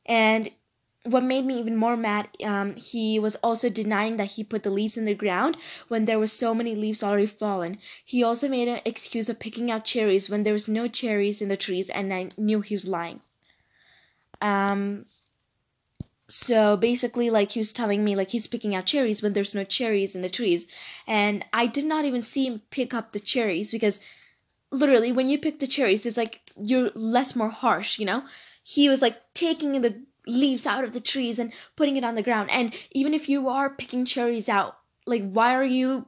[0.05, 0.51] And
[1.07, 4.71] what made me even more mad, um, he was also denying that he put the
[4.71, 5.57] leaves in the ground
[5.89, 7.79] when there were so many leaves already fallen.
[8.05, 11.49] He also made an excuse of picking out cherries when there was no cherries in
[11.49, 13.21] the trees, and I knew he was lying.
[14.41, 15.07] Um,
[16.29, 19.65] so basically, like he was telling me, like he's picking out cherries when there's no
[19.65, 20.67] cherries in the trees,
[21.07, 24.01] and I did not even see him pick up the cherries because
[24.71, 28.25] literally, when you pick the cherries, it's like you're less more harsh, you know.
[28.63, 32.23] He was like taking the leaves out of the trees and putting it on the
[32.23, 32.51] ground.
[32.51, 36.07] And even if you are picking cherries out, like why are you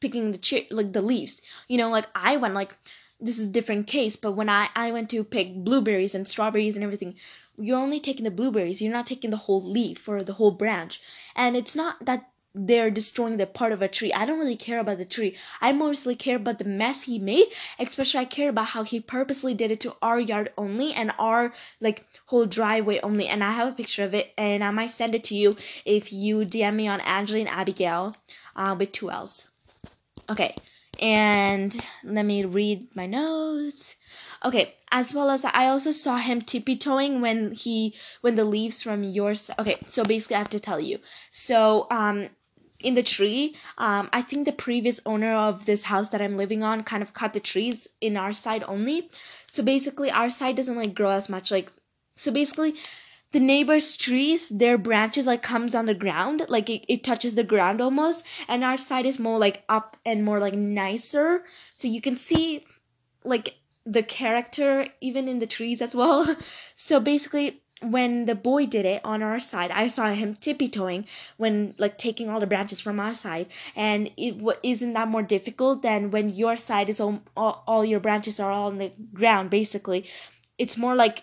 [0.00, 1.40] picking the cher- like the leaves?
[1.68, 2.76] You know, like I went like
[3.20, 6.76] this is a different case, but when I I went to pick blueberries and strawberries
[6.76, 7.14] and everything,
[7.58, 8.80] you're only taking the blueberries.
[8.80, 11.00] You're not taking the whole leaf or the whole branch.
[11.34, 12.28] And it's not that
[12.66, 14.12] they're destroying the part of a tree.
[14.12, 15.36] I don't really care about the tree.
[15.60, 17.46] I mostly care about the mess he made.
[17.78, 21.52] Especially I care about how he purposely did it to our yard only and our
[21.80, 23.28] like whole driveway only.
[23.28, 25.52] And I have a picture of it and I might send it to you
[25.84, 28.14] if you DM me on Angeline Abigail
[28.56, 29.48] uh, with two L's.
[30.28, 30.54] Okay.
[31.00, 33.96] And let me read my notes.
[34.44, 38.82] Okay, as well as I also saw him tippy toeing when he when the leaves
[38.82, 39.76] from your okay.
[39.86, 40.98] So basically, I have to tell you.
[41.30, 42.30] So um,
[42.80, 43.56] in the tree.
[43.76, 47.12] Um, I think the previous owner of this house that I'm living on kind of
[47.12, 49.10] cut the trees in our side only.
[49.50, 51.50] So basically, our side doesn't like grow as much.
[51.50, 51.72] Like,
[52.16, 52.74] so basically,
[53.32, 57.44] the neighbor's trees, their branches like comes on the ground, like it, it touches the
[57.44, 61.44] ground almost, and our side is more like up and more like nicer.
[61.74, 62.64] So you can see
[63.24, 66.36] like the character even in the trees as well.
[66.74, 71.06] So basically, when the boy did it on our side, I saw him tippy toeing
[71.36, 75.22] when like taking all the branches from our side, and it w- isn't that more
[75.22, 78.92] difficult than when your side is all, all all your branches are all on the
[79.14, 80.04] ground basically.
[80.58, 81.22] It's more like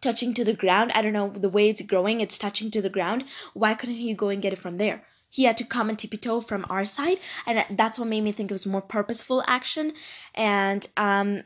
[0.00, 0.90] touching to the ground.
[0.94, 3.24] I don't know the way it's growing, it's touching to the ground.
[3.52, 5.04] Why couldn't he go and get it from there?
[5.30, 8.32] He had to come and tippy toe from our side, and that's what made me
[8.32, 9.92] think it was more purposeful action.
[10.34, 11.42] And um,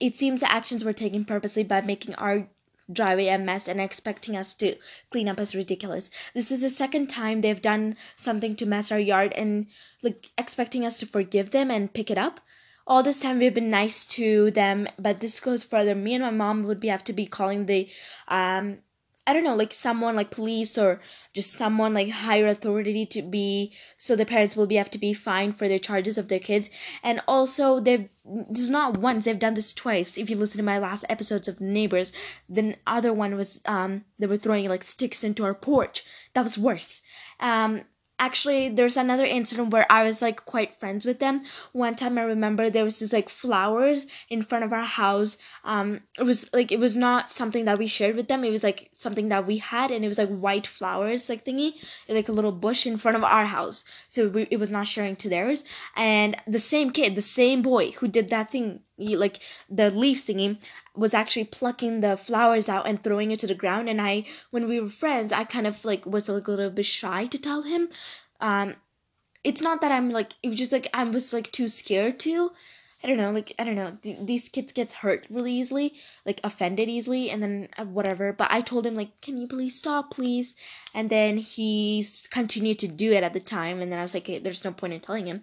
[0.00, 2.48] it seems the actions were taken purposely by making our
[2.90, 4.76] driveway a mess and expecting us to
[5.10, 6.10] clean up is ridiculous.
[6.34, 9.66] This is the second time they've done something to mess our yard and
[10.02, 12.40] like expecting us to forgive them and pick it up.
[12.86, 15.94] All this time we've been nice to them, but this goes further.
[15.94, 17.88] Me and my mom would be have to be calling the
[18.28, 18.78] um
[19.24, 21.00] I don't know, like someone like police or
[21.32, 25.14] just someone like higher authority to be so the parents will be have to be
[25.14, 26.70] fined for their charges of their kids.
[27.04, 30.18] And also they've this is not once, they've done this twice.
[30.18, 32.12] If you listen to my last episodes of Neighbors,
[32.48, 36.04] the other one was um they were throwing like sticks into our porch.
[36.34, 37.02] That was worse.
[37.38, 37.84] Um
[38.22, 41.42] actually there's another incident where I was like quite friends with them.
[41.72, 45.38] One time I remember there was this like flowers in front of our house.
[45.64, 45.88] Um
[46.20, 48.44] it was like it was not something that we shared with them.
[48.44, 51.70] It was like something that we had and it was like white flowers like thingy,
[52.08, 53.84] like a little bush in front of our house.
[54.08, 55.64] So we, it was not sharing to theirs.
[55.96, 60.58] And the same kid, the same boy who did that thing like the leaf singing
[60.94, 63.88] was actually plucking the flowers out and throwing it to the ground.
[63.88, 66.86] And i when we were friends i kind of like was like a little bit
[66.86, 67.88] shy to tell him.
[68.40, 68.76] Um
[69.44, 72.52] it's not that i'm like it was just like i was like too scared to.
[73.04, 73.96] I don't know like i don't know.
[74.02, 78.32] Th- these kids get hurt really easily like offended easily and then uh, whatever.
[78.32, 80.54] But i told him like can you please stop please?
[80.94, 83.80] And then he continued to do it at the time.
[83.80, 85.42] And then i was like hey, there's no point in telling him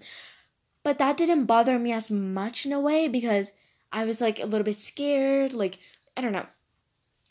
[0.84, 3.52] but that didn't bother me as much in a way because
[3.92, 5.80] I was like a little bit scared, like
[6.15, 6.48] I don't know.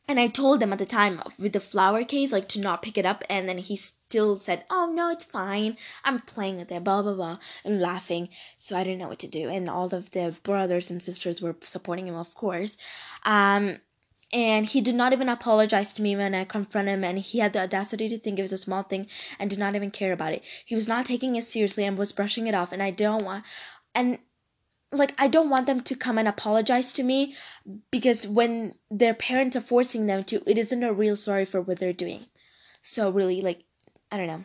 [0.07, 2.97] And I told him at the time with the flower case, like to not pick
[2.97, 5.77] it up, and then he still said, "Oh no, it's fine.
[6.03, 8.31] I'm playing with it." Blah blah blah, and laughing.
[8.57, 11.57] So I didn't know what to do, and all of the brothers and sisters were
[11.63, 12.79] supporting him, of course.
[13.25, 13.81] Um,
[14.33, 17.53] and he did not even apologize to me when I confronted him, and he had
[17.53, 19.07] the audacity to think it was a small thing
[19.39, 20.43] and did not even care about it.
[20.65, 23.45] He was not taking it seriously and was brushing it off, and I don't want,
[23.95, 24.19] and
[24.93, 27.35] like I don't want them to come and apologize to me
[27.91, 31.79] because when their parents are forcing them to, it isn't a real sorry for what
[31.79, 32.23] they're doing.
[32.83, 33.65] So really, like,
[34.11, 34.45] I don't know.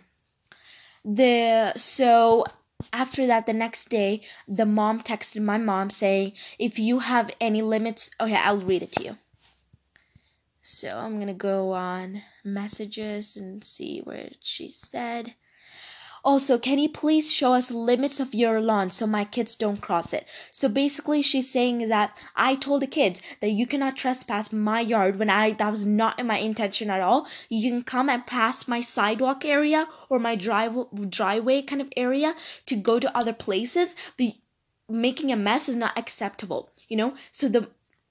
[1.05, 2.45] The so
[2.91, 7.61] after that the next day the mom texted my mom saying if you have any
[7.61, 9.17] limits okay i'll read it to you
[10.65, 15.35] so I'm gonna go on messages and see where she said.
[16.23, 20.13] Also, can you please show us limits of your lawn so my kids don't cross
[20.13, 20.25] it?
[20.51, 25.19] So basically, she's saying that I told the kids that you cannot trespass my yard
[25.19, 27.27] when I that was not in my intention at all.
[27.49, 30.77] You can come and pass my sidewalk area or my drive
[31.09, 32.35] driveway kind of area
[32.67, 34.27] to go to other places, but
[34.87, 36.69] making a mess is not acceptable.
[36.87, 37.67] You know, so the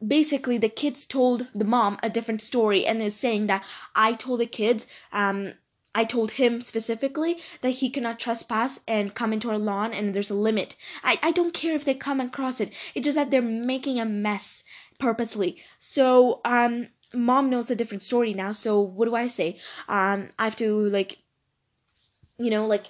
[0.07, 4.41] basically the kids told the mom a different story and is saying that I told
[4.41, 5.55] the kids um
[5.95, 10.31] I told him specifically that he cannot trespass and come into our lawn and there's
[10.31, 10.75] a limit.
[11.05, 12.71] I, I don't care if they come and cross it.
[12.95, 14.65] It's just that they're making a mess
[14.99, 15.59] purposely.
[15.79, 19.59] So um mom knows a different story now, so what do I say?
[19.89, 21.19] Um I have to like
[22.39, 22.85] you know, like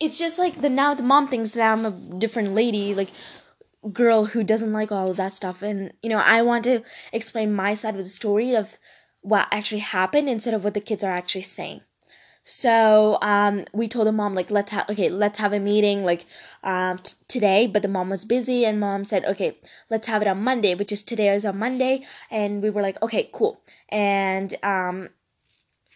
[0.00, 3.10] it's just like the now the mom thinks that I'm a different lady, like
[3.92, 5.62] girl who doesn't like all of that stuff.
[5.62, 8.76] And you know i want to explain my side of the story of
[9.22, 11.80] what actually happened instead of what the kids are actually saying.
[12.44, 16.26] So um we told the mom like let's have okay let's have a meeting like
[16.64, 19.56] um t- today but the mom was busy and mom said okay
[19.90, 22.04] let's have it on monday which is today is on monday.
[22.30, 23.62] And we were like okay cool.
[23.88, 25.10] And um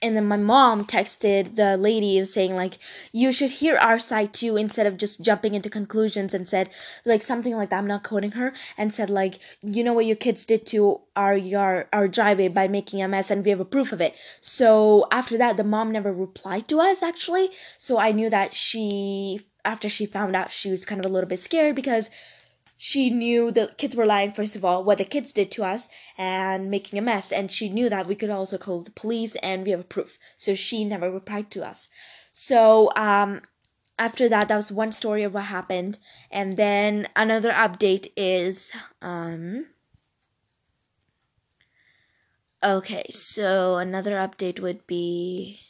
[0.02, 2.78] and then my mom texted the lady saying like
[3.12, 6.68] you should hear our side too instead of just jumping into conclusions and said
[7.04, 7.78] like something like that.
[7.78, 8.52] I'm not quoting her.
[8.76, 12.68] And said like you know what your kids did to our yard our driveway by
[12.68, 14.14] making a mess and we have a proof of it.
[14.40, 17.50] So after that the mom never replied to us actually.
[17.78, 21.28] So i knew that she after she found out she was kind of a little
[21.28, 22.10] bit scared because
[22.76, 25.88] she knew the kids were lying first of all what the kids did to us
[26.18, 29.64] and making a mess and she knew that we could also call the police and
[29.64, 30.18] we have proof.
[30.36, 31.88] So she never replied to us.
[32.32, 33.42] So um
[33.98, 35.98] after that that was one story of what happened.
[36.30, 39.66] And then another update is um
[42.62, 45.60] okay so another update would be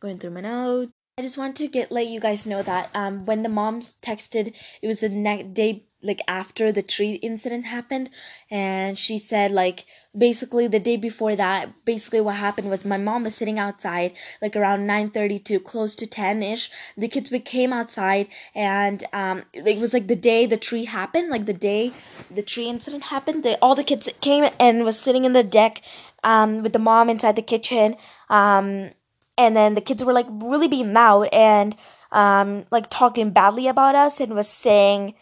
[0.00, 0.92] going through my notes.
[1.18, 4.54] I just want to get let you guys know that um, when the moms texted,
[4.80, 8.08] it was the next day like after the tree incident happened
[8.50, 9.84] and she said like
[10.16, 14.54] basically the day before that basically what happened was my mom was sitting outside like
[14.54, 19.92] around 9:30 to close to 10ish the kids we came outside and um it was
[19.92, 21.92] like the day the tree happened like the day
[22.30, 25.82] the tree incident happened they, all the kids came and was sitting in the deck
[26.22, 27.96] um with the mom inside the kitchen
[28.30, 28.90] um
[29.36, 31.76] and then the kids were like really being loud and
[32.12, 35.14] um like talking badly about us and was saying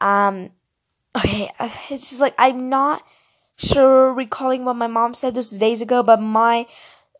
[0.00, 0.50] um,
[1.16, 3.02] okay, uh, it's just like I'm not
[3.56, 6.66] sure recalling what my mom said this days ago, but my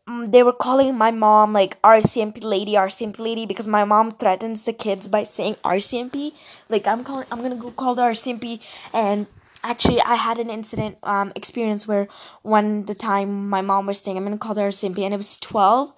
[0.07, 4.65] um, they were calling my mom like RCMP lady, RCMP lady because my mom threatens
[4.65, 6.35] the kids by saying RCMP.
[6.69, 8.61] Like I'm calling, I'm gonna go call the RCMP
[8.93, 9.27] and
[9.65, 12.07] actually i had an incident um experience where
[12.43, 15.39] one the time my mom was saying i'm gonna call the rcmp and it was
[15.39, 15.93] 12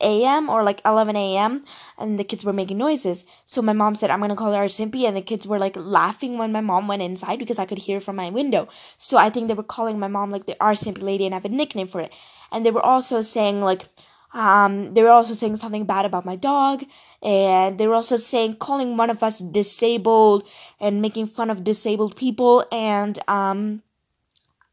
[0.00, 0.48] a.m.
[0.48, 1.64] or like 11 a.m.
[1.98, 3.24] and the kids were making noises.
[3.44, 5.06] So my mom said, I'm to call the RCMP.
[5.06, 8.00] And the kids were like laughing when my mom went inside because I could hear
[8.00, 8.68] from my window.
[8.96, 11.44] So I think they were calling my mom like the RCMP lady and I have
[11.44, 12.12] a nickname for it.
[12.52, 13.88] And they were also saying like,
[14.34, 16.84] Um, they were also saying something bad about my dog,
[17.22, 20.44] and they were also saying calling one of us disabled
[20.78, 22.62] and making fun of disabled people.
[22.70, 23.82] And um,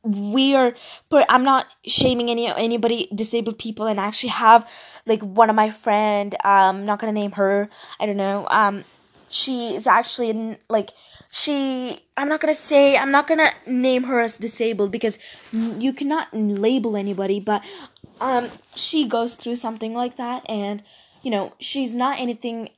[0.05, 0.75] we are,
[1.09, 3.87] but I'm not shaming any anybody disabled people.
[3.87, 4.69] And I actually have
[5.05, 6.35] like one of my friend.
[6.43, 7.69] Um, not gonna name her.
[7.99, 8.47] I don't know.
[8.49, 8.85] Um,
[9.29, 10.91] she is actually in, like
[11.31, 15.19] she i'm not gonna say i'm not gonna name her as disabled because
[15.51, 17.63] you cannot label anybody but
[18.21, 20.83] um she goes through something like that and
[21.23, 22.69] you know she's not anything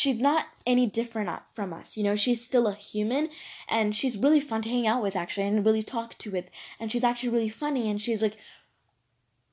[0.00, 2.16] she's not any different from us you know?
[2.16, 3.28] She's still a human
[3.68, 6.90] and she's really fun to hang out with actually and really talk to with and
[6.90, 8.38] she's actually really funny and she's like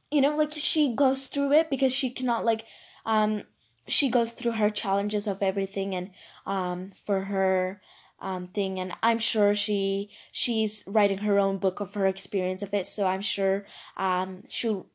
[0.09, 2.63] you know like she goes through it because she cannot like
[3.05, 3.43] um
[3.87, 6.11] she goes through her challenges of everything and
[6.45, 7.81] um for her
[8.21, 12.73] um thing and i'm sure she she's writing her own book of her experience of
[12.73, 13.65] it so i'm sure
[13.97, 14.87] um she'll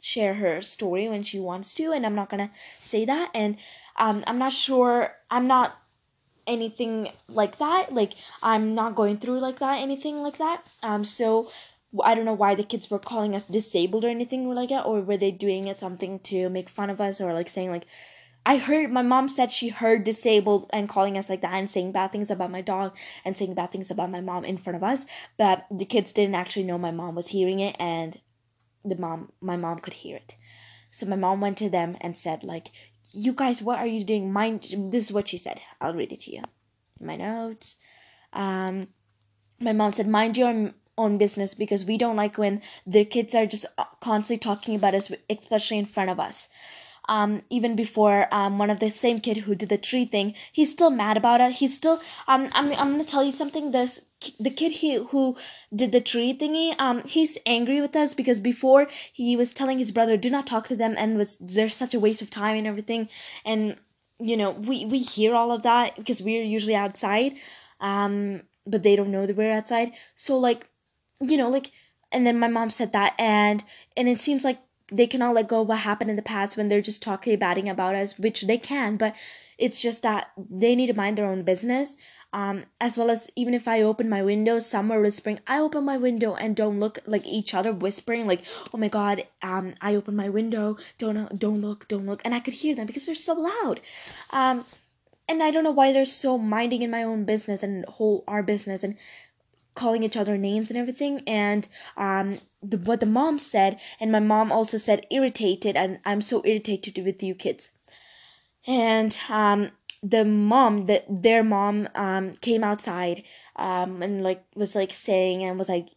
[0.00, 3.56] share her story when she wants to and i'm not gonna say that and
[3.96, 5.76] um i'm not sure i'm not
[6.46, 11.50] anything like that like i'm not going through like that anything like that um so
[12.02, 15.00] I don't know why the kids were calling us disabled or anything like that, or
[15.00, 17.86] were they doing it something to make fun of us or like saying like
[18.46, 21.92] I heard my mom said she heard disabled and calling us like that and saying
[21.92, 24.82] bad things about my dog and saying bad things about my mom in front of
[24.82, 25.06] us,
[25.38, 28.20] but the kids didn't actually know my mom was hearing it and
[28.84, 30.34] the mom my mom could hear it.
[30.90, 32.68] So my mom went to them and said like,
[33.12, 34.32] "You guys, what are you doing?
[34.32, 34.62] Mind
[34.92, 35.60] this is what she said.
[35.80, 36.42] I'll read it to you.
[37.00, 37.76] In my notes.
[38.32, 38.88] Um
[39.60, 43.46] my mom said, "Mind your own business because we don't like when the kids are
[43.46, 43.66] just
[44.00, 46.48] constantly talking about us especially in front of us."
[47.08, 50.70] um, even before um, one of the same kid who did the tree thing, he's
[50.72, 51.52] still mad about it.
[51.52, 53.72] He's still um, I'm I'm gonna tell you something.
[53.72, 54.00] This
[54.38, 55.36] the kid he who
[55.74, 59.90] did the tree thingy um he's angry with us because before he was telling his
[59.90, 62.66] brother do not talk to them and was there's such a waste of time and
[62.66, 63.08] everything
[63.44, 63.76] and
[64.18, 67.34] you know we we hear all of that because we're usually outside
[67.80, 70.68] um but they don't know that we're outside so like
[71.20, 71.70] you know like
[72.12, 73.64] and then my mom said that and
[73.96, 74.58] and it seems like
[74.92, 77.68] they cannot let go of what happened in the past when they're just talking batting
[77.68, 79.14] about us, which they can, but
[79.56, 81.96] it's just that they need to mind their own business.
[82.34, 85.38] Um, as well as even if I open my window, some are whispering.
[85.46, 88.42] I open my window and don't look like each other whispering, like,
[88.72, 90.76] "Oh my God, um, I open my window.
[90.98, 93.80] Don't don't look, don't look," and I could hear them because they're so loud.
[94.30, 94.64] Um,
[95.28, 98.42] and I don't know why they're so minding in my own business and whole our
[98.42, 98.96] business and
[99.74, 101.66] calling each other names and everything and
[101.96, 106.42] um the, what the mom said and my mom also said irritated and i'm so
[106.44, 107.70] irritated with you kids
[108.66, 109.72] and um
[110.04, 113.22] the mom that their mom um came outside
[113.56, 115.88] um and like was like saying and was like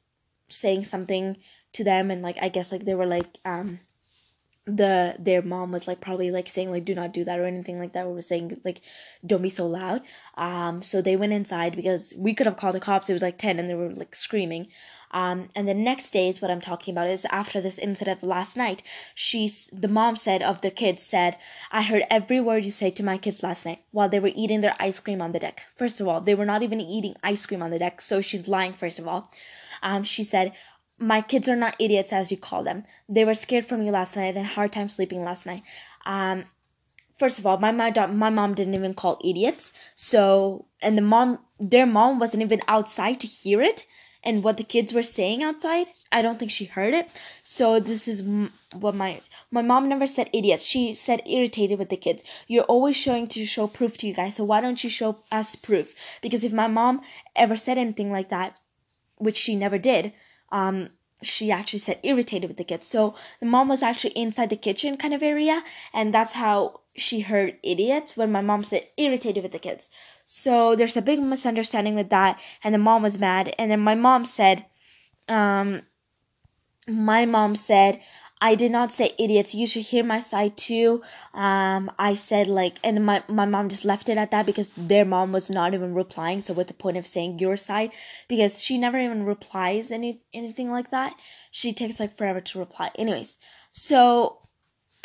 [0.47, 1.35] saying something
[1.73, 3.79] to them and like i guess like they were like um
[4.67, 7.79] the their mom was like probably like saying like do not do that or anything
[7.79, 8.81] like that or was saying like
[9.25, 10.01] don't be so loud.
[10.35, 13.09] Um so they went inside because we could have called the cops.
[13.09, 14.67] It was like 10 and they were like screaming
[15.21, 18.55] um and the next day is what i'm talking about is after this incident last
[18.63, 18.83] night
[19.25, 21.37] she's the mom said of the kids said
[21.71, 24.61] i heard every word you say to my kids last night while they were eating
[24.61, 27.45] their ice cream on the deck first of all they were not even eating ice
[27.45, 29.31] cream on the deck so she's lying first of all
[29.81, 30.53] um she said
[30.99, 32.83] my kids are not idiots as you call them.
[33.07, 35.63] They were scared from you last night and hard time sleeping last night.
[36.05, 36.45] Um,
[37.19, 39.71] first of all, my my my mom didn't even call idiots.
[39.95, 43.85] So and the mom, their mom wasn't even outside to hear it.
[44.23, 47.09] And what the kids were saying outside, I don't think she heard it.
[47.43, 48.23] So this is
[48.73, 50.63] what my my mom never said idiots.
[50.63, 52.23] She said irritated with the kids.
[52.47, 54.35] You're always showing to show proof to you guys.
[54.35, 55.95] So why don't you show us proof?
[56.21, 57.01] Because if my mom
[57.35, 58.57] ever said anything like that,
[59.17, 60.13] which she never did,
[60.51, 60.89] um,
[61.21, 62.87] she actually said irritated with the kids.
[62.87, 67.21] So the mom was actually inside the kitchen kind of area, and that's how she
[67.21, 69.89] heard idiots when my mom said irritated with the kids.
[70.29, 73.55] So there's a big misunderstanding with that, and the mom was mad.
[73.57, 74.65] And then my mom said,
[75.29, 75.83] um,
[76.85, 78.01] my mom said,
[78.41, 79.55] I did not say idiots.
[79.55, 81.01] You should hear my side too.
[81.33, 85.05] Um, I said like, and my my mom just left it at that because their
[85.05, 86.41] mom was not even replying.
[86.41, 87.91] So what's the point of saying your side?
[88.27, 91.15] Because she never even replies any anything like that.
[91.51, 92.91] She takes like forever to reply.
[92.95, 93.37] Anyways,
[93.71, 94.39] so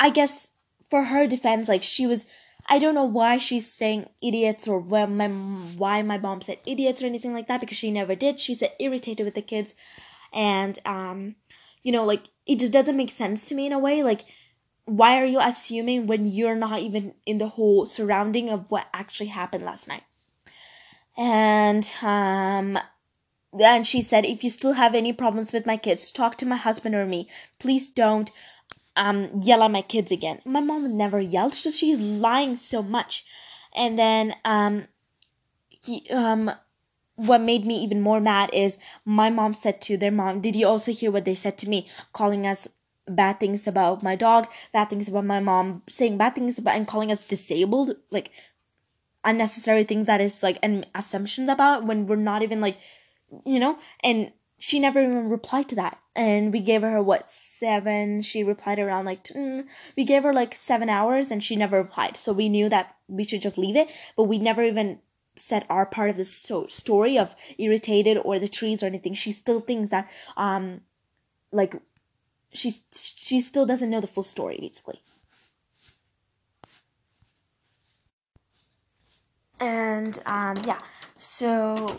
[0.01, 0.49] I guess
[0.89, 2.25] for her defense, like she was.
[2.67, 7.01] I don't know why she's saying idiots or why my, why my mom said idiots
[7.01, 8.39] or anything like that because she never did.
[8.39, 9.73] She said irritated with the kids,
[10.31, 11.35] and um,
[11.83, 14.03] you know, like it just doesn't make sense to me in a way.
[14.03, 14.25] Like,
[14.85, 19.27] why are you assuming when you're not even in the whole surrounding of what actually
[19.27, 20.03] happened last night?
[21.17, 22.79] And um
[23.59, 26.55] and she said, if you still have any problems with my kids, talk to my
[26.55, 27.29] husband or me.
[27.59, 28.31] Please don't
[28.95, 30.41] um, yell at my kids again.
[30.45, 33.25] My mom never yelled, she's lying so much.
[33.75, 34.87] And then um,
[35.69, 36.51] he, um,
[37.15, 40.67] what made me even more mad is my mom said to their mom, Did you
[40.67, 41.87] also hear what they said to me?
[42.11, 42.67] Calling us
[43.07, 46.87] bad things about my dog, bad things about my mom, saying bad things about and
[46.87, 48.31] calling us disabled, like
[49.23, 52.77] unnecessary things that is like and assumptions about when we're not even like
[53.45, 54.31] you know, and
[54.65, 55.99] she never even replied to that.
[56.15, 58.21] And we gave her what seven?
[58.21, 59.65] She replied around like mm,
[59.97, 62.15] we gave her like seven hours, and she never replied.
[62.15, 64.99] So we knew that we should just leave it, but we never even
[65.35, 69.13] said our part of the so- story of irritated or the trees or anything.
[69.13, 70.81] She still thinks that um,
[71.51, 71.75] like
[72.53, 75.01] she she still doesn't know the full story basically.
[79.59, 80.79] And um, yeah,
[81.17, 81.95] so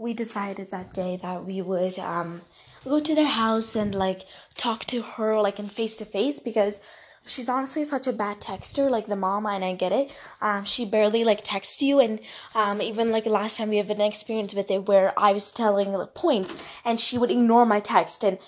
[0.00, 2.40] we decided that day that we would um,
[2.84, 4.24] go to their house and like
[4.56, 6.80] talk to her like in face to face because
[7.26, 10.10] she's honestly such a bad texter like the mom and i get it.
[10.40, 12.18] Um, she barely like texts you and
[12.54, 15.92] um, even like last time we have an experience with it where i was telling
[15.92, 18.38] the points and she would ignore my text and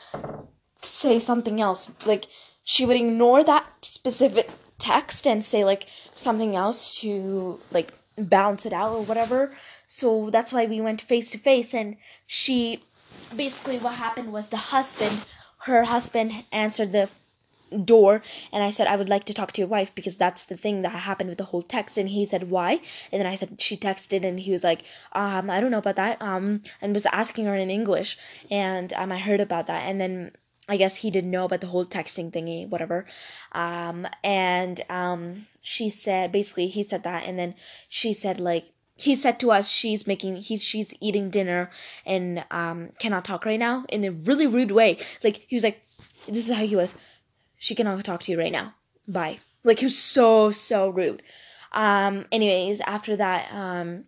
[0.85, 1.91] say something else.
[2.05, 2.27] Like
[2.65, 8.73] she would ignore that specific text and say like something else to like balance it
[8.73, 9.57] out or whatever
[9.99, 12.82] so that's why we went face to face and she
[13.36, 15.24] basically what happened was the husband
[15.64, 17.09] her husband answered the
[17.84, 18.22] door
[18.53, 20.82] and I said I would like to talk to your wife because that's the thing
[20.82, 21.97] that happened with the whole text.
[21.97, 22.80] And he said why?
[23.11, 25.97] And then I said she texted and he was like um I don't know about
[25.97, 28.18] that um and was asking her in English
[28.51, 29.82] and um I heard about that.
[29.88, 30.32] And then
[30.68, 33.07] I guess he didn't know about the whole texting thingy whatever.
[33.53, 37.55] Um and um she said basically he said that and then
[37.88, 38.66] she said like
[38.97, 41.70] he said to us she's making he's she's eating dinner
[42.05, 44.99] and um cannot talk right now in a really rude way.
[45.24, 45.82] Like he was like
[46.26, 46.95] this is how he was.
[47.59, 48.74] She cannot talk to you right now.
[49.09, 49.38] Bye.
[49.64, 51.22] Like he was so so rude.
[51.72, 54.05] Um anyways after that um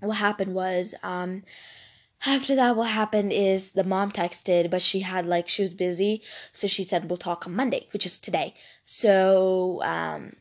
[0.00, 1.44] what happened was um
[2.26, 6.20] after that what happened is the mom texted but she had like she was busy.
[6.52, 8.54] So she said we'll talk on monday which is today.
[8.84, 10.32] So um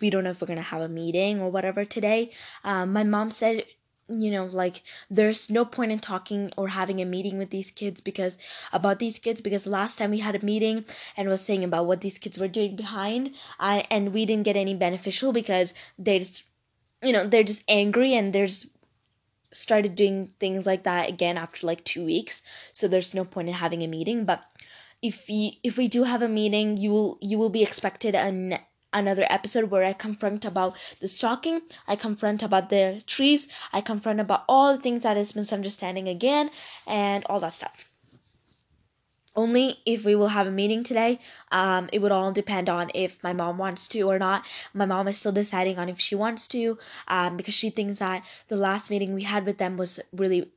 [0.00, 2.30] we don't know if we're gonna have a meeting or whatever today.
[2.64, 3.64] Um, my mom said,
[4.08, 8.00] you know, like there's no point in talking or having a meeting with these kids
[8.00, 8.38] because
[8.72, 10.84] about these kids because last time we had a meeting
[11.16, 14.56] and was saying about what these kids were doing behind, I and we didn't get
[14.56, 16.44] any beneficial because they just,
[17.02, 18.66] you know, they're just angry and there's
[19.50, 22.42] started doing things like that again after like two weeks.
[22.72, 24.42] So there's no point in having a meeting, but
[25.02, 28.58] if we if we do have a meeting you will you will be expected an
[28.92, 34.20] another episode where I confront about the stalking, I confront about the trees, I confront
[34.20, 36.50] about all the things that is misunderstanding again,
[36.86, 37.88] and all that stuff.
[39.36, 41.20] Only if we will have a meeting today.
[41.52, 44.44] Um, it would all depend on if my mom wants to or not.
[44.74, 46.76] My mom is still deciding on if she wants to,
[47.06, 50.50] um, because she thinks that the last meeting we had with them was really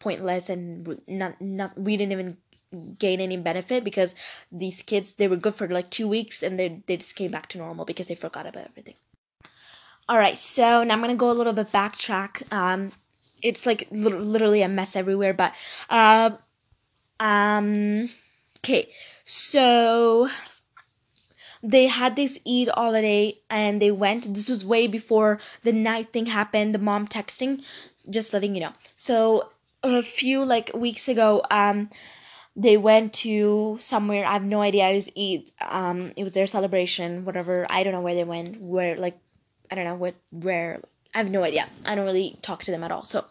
[0.00, 2.36] pointless and not, not we didn't even
[2.98, 4.14] gain any benefit because
[4.50, 7.48] these kids they were good for like two weeks and they they just came back
[7.48, 8.94] to normal because they forgot about everything.
[10.08, 12.52] All right, so now I'm gonna go a little bit backtrack.
[12.52, 12.92] Um,
[13.42, 15.54] it's like li- literally a mess everywhere, but
[15.88, 16.30] uh,
[17.20, 18.10] um,
[18.58, 18.88] okay,
[19.24, 20.28] so
[21.62, 24.34] they had this Eid holiday and they went.
[24.34, 26.74] This was way before the night thing happened.
[26.74, 27.62] The mom texting,
[28.10, 28.72] just letting you know.
[28.96, 29.48] So
[29.82, 31.88] a few like weeks ago, um,
[32.56, 36.46] they went to somewhere i have no idea it was Eid um it was their
[36.46, 39.18] celebration whatever i don't know where they went where like
[39.70, 40.80] i don't know what where
[41.14, 43.24] i have no idea i don't really talk to them at all so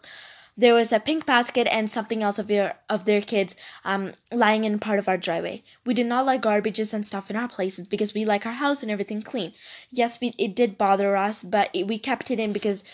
[0.56, 4.64] there was a pink basket and something else of their of their kids um lying
[4.64, 5.62] in part of our driveway.
[5.84, 8.82] We did not like garbages and stuff in our places because we like our house
[8.82, 9.52] and everything clean.
[9.90, 12.84] Yes we it did bother us but it, we kept it in because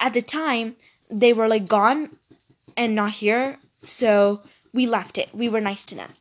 [0.00, 0.76] at the time
[1.10, 2.16] they were like gone
[2.76, 4.40] and not here so
[4.78, 5.28] we left it.
[5.34, 6.12] We were nice to them.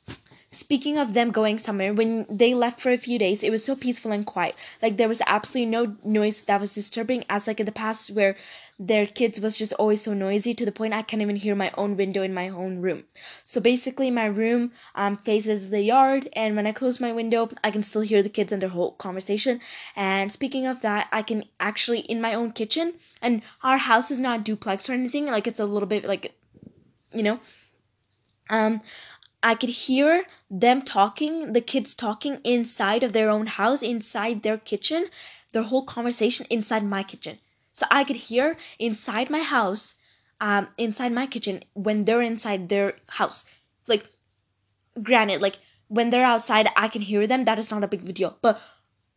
[0.50, 3.76] Speaking of them going somewhere, when they left for a few days, it was so
[3.76, 4.56] peaceful and quiet.
[4.82, 8.36] Like there was absolutely no noise that was disturbing, as like in the past where
[8.80, 11.72] their kids was just always so noisy to the point I can't even hear my
[11.78, 13.04] own window in my own room.
[13.44, 17.70] So basically, my room um, faces the yard, and when I close my window, I
[17.70, 19.60] can still hear the kids and their whole conversation.
[19.96, 24.20] And speaking of that, I can actually in my own kitchen, and our house is
[24.28, 25.26] not duplex or anything.
[25.28, 26.34] Like it's a little bit like,
[27.14, 27.40] you know,
[28.50, 28.82] um
[29.44, 34.58] I could hear them talking, the kids talking inside of their own house, inside their
[34.58, 35.08] kitchen,
[35.52, 37.38] their whole conversation inside my kitchen.
[37.72, 39.96] So I could hear inside my house,
[40.42, 43.46] um, inside my kitchen when they're inside their house.
[43.86, 44.10] Like,
[45.02, 48.38] granted, like when they're outside I can hear them, that is not a big deal.
[48.42, 48.60] But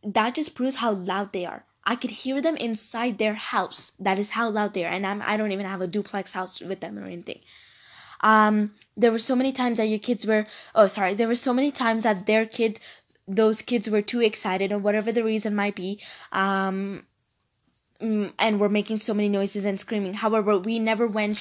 [0.03, 1.65] that just proves how loud they are.
[1.83, 3.93] I could hear them inside their house.
[3.99, 6.61] That is how loud they are, and I'm I don't even have a duplex house
[6.61, 7.39] with them or anything.
[8.21, 10.45] Um, there were so many times that your kids were
[10.75, 12.79] oh sorry, there were so many times that their kids
[13.27, 15.99] those kids were too excited or whatever the reason might be.
[16.31, 17.05] Um,
[18.01, 20.13] mm, and were making so many noises and screaming.
[20.13, 21.37] However, we never went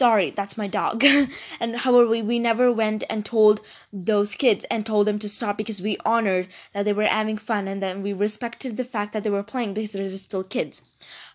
[0.00, 1.04] sorry that's my dog.
[1.60, 3.60] And however we, we never went and told
[3.92, 7.68] those kids and told them to stop because we honored that they were having fun
[7.68, 10.80] and then we respected the fact that they were playing because they're still kids.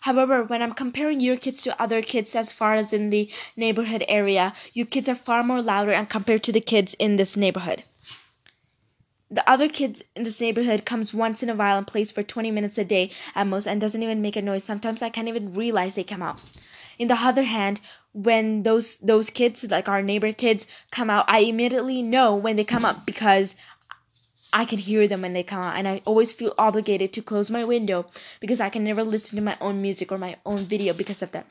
[0.00, 3.24] However when i'm comparing your kids to other kids as far as in the
[3.64, 7.36] neighborhood area your kids are far more louder and compared to the kids in this
[7.36, 7.84] neighborhood.
[9.30, 12.50] The other kids in this neighborhood comes once in a while and plays for 20
[12.50, 14.64] minutes a day at most and doesn't even make a noise.
[14.64, 16.42] Sometimes i can't even realize they come out.
[16.98, 17.80] In the other hand
[18.16, 22.64] when those those kids like our neighbor kids come out i immediately know when they
[22.64, 23.54] come up because
[24.54, 25.76] i can hear them when they come out.
[25.76, 28.06] And i always feel obligated to close my window
[28.40, 31.32] because i can never listen to my own music or my own video because of
[31.32, 31.44] them.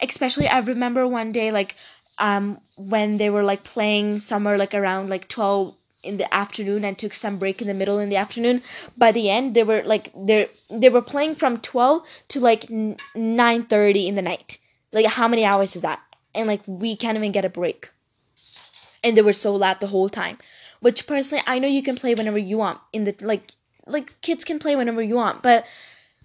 [0.00, 1.76] Especially i remember one day like
[2.18, 6.98] um when they were like playing somewhere like around like 12 in the afternoon and
[6.98, 8.62] took some break in the middle in the afternoon.
[8.98, 14.08] By the end they were like they they were playing from 12 to like 9:30
[14.08, 14.58] in the night
[14.94, 16.00] like how many hours is that?
[16.34, 17.90] And like we can't even get a break.
[19.02, 20.38] And they were so loud the whole time.
[20.80, 23.50] Which personally I know you can play whenever you want in the like
[23.86, 25.66] like kids can play whenever you want, but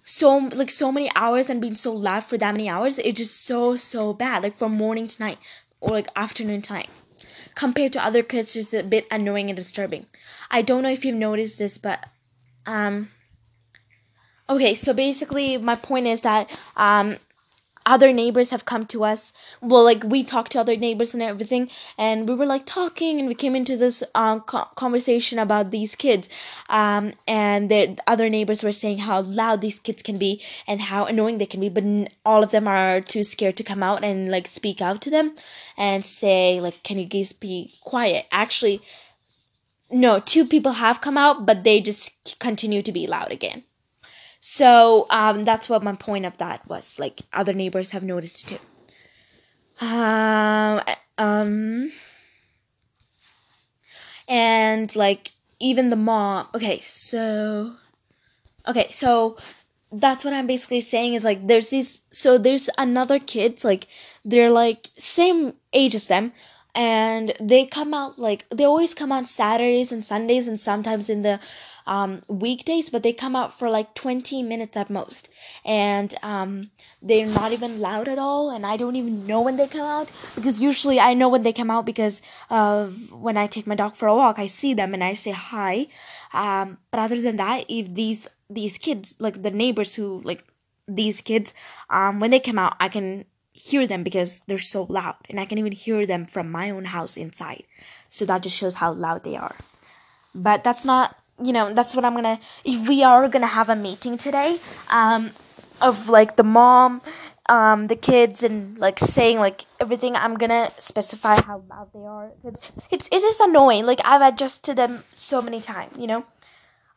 [0.04, 3.44] so like so many hours and being so loud for that many hours, it's just
[3.44, 4.42] so so bad.
[4.42, 5.38] Like from morning to night
[5.80, 6.88] or like afternoon time.
[7.54, 10.06] Compared to other kids, just a bit annoying and disturbing.
[10.50, 12.06] I don't know if you've noticed this, but
[12.66, 13.10] um
[14.48, 17.18] okay, so basically my point is that um
[17.90, 19.32] other neighbors have come to us.
[19.60, 21.68] Well like we talked to other neighbors and everything
[21.98, 25.96] and we were like talking and we came into this uh, co- conversation about these
[25.96, 26.28] kids.
[26.68, 31.04] Um, and the other neighbors were saying how loud these kids can be and how
[31.06, 31.84] annoying they can be but
[32.24, 35.34] all of them are too scared to come out and like speak out to them
[35.76, 38.26] and say like can you guys be quiet?
[38.30, 38.80] Actually
[39.90, 43.64] no two people have come out but they just continue to be loud again
[44.40, 46.98] so um, that's what my point of that was.
[46.98, 49.86] Like other neighbors have noticed it too.
[49.86, 50.80] Um,
[51.18, 51.92] um,
[54.26, 56.48] and like even the mom.
[56.54, 57.74] Okay, so
[58.66, 59.36] okay, so
[59.92, 62.00] that's what I'm basically saying is like there's these.
[62.10, 63.88] So there's another kids like
[64.24, 66.32] they're like same age as them
[66.74, 71.22] and they come out like they always come on Saturdays and Sundays and sometimes in
[71.22, 71.40] the
[71.86, 75.28] um, weekdays, but they come out for like 20 minutes at most.
[75.64, 76.70] And um,
[77.02, 78.50] they're not even loud at all.
[78.50, 81.52] And I don't even know when they come out because usually I know when they
[81.52, 84.94] come out because of when I take my dog for a walk, I see them
[84.94, 85.86] and I say hi.
[86.32, 90.44] Um, but other than that, if these these kids, like the neighbors who like
[90.88, 91.54] these kids,
[91.88, 95.44] um, when they come out, I can hear them because they're so loud and I
[95.44, 97.64] can even hear them from my own house inside.
[98.08, 99.54] So that just shows how loud they are.
[100.34, 103.76] But that's not you know that's what i'm gonna if we are gonna have a
[103.76, 104.58] meeting today
[104.90, 105.30] um
[105.80, 107.00] of like the mom
[107.48, 112.32] um the kids and like saying like everything i'm gonna specify how loud they are
[112.44, 112.60] it's
[112.90, 113.86] it's it is annoying.
[113.86, 116.24] Like i've adjusted them so many times you know?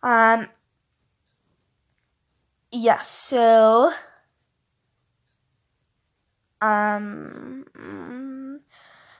[0.03, 0.49] Um
[2.71, 3.91] yeah so
[6.61, 7.65] um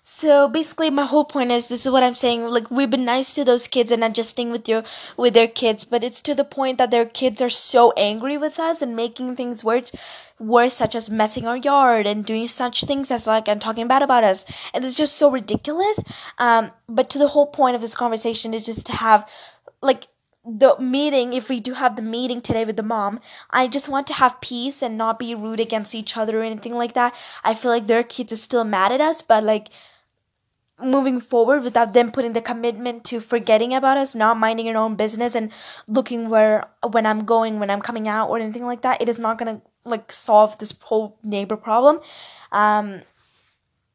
[0.06, 2.44] so basically, my whole point is this is what I'm saying.
[2.44, 4.84] Like we've been nice to those kids and adjusting with your
[5.16, 8.60] with their kids, but it's to the point that their kids are so angry with
[8.60, 9.94] us and making things worse,
[10.40, 14.02] worse, such as messing our yard and doing such things as like and talking bad
[14.02, 14.44] about us,
[14.74, 15.98] and it's just so ridiculous.
[16.38, 19.26] Um, but to the whole point of this conversation is just to have
[19.82, 20.08] like
[20.46, 23.18] the meeting if we do have the meeting today with the mom
[23.50, 26.74] i just want to have peace and not be rude against each other or anything
[26.74, 29.70] like that i feel like their kids are still mad at us but like
[30.82, 34.96] moving forward without them putting the commitment to forgetting about us, not minding your own
[34.96, 35.52] business and
[35.88, 39.20] looking where when I'm going, when I'm coming out or anything like that, it is
[39.20, 42.00] not gonna like solve this whole neighbor problem.
[42.52, 43.02] Um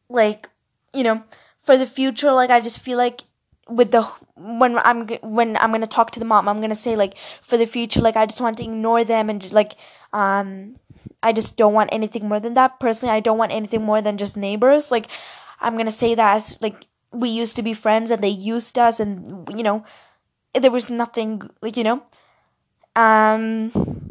[0.08, 0.48] like,
[0.94, 1.22] you know,
[1.62, 3.22] for the future, like I just feel like
[3.68, 4.02] with the
[4.36, 7.66] when I'm when I'm gonna talk to the mom, I'm gonna say like for the
[7.66, 9.74] future, like I just want to ignore them and just like
[10.12, 10.76] um
[11.22, 12.80] I just don't want anything more than that.
[12.80, 14.90] Personally, I don't want anything more than just neighbors.
[14.90, 15.08] Like
[15.60, 19.00] I'm gonna say that as like we used to be friends and they used us
[19.00, 19.84] and you know
[20.54, 22.02] there was nothing like you know
[22.96, 24.08] um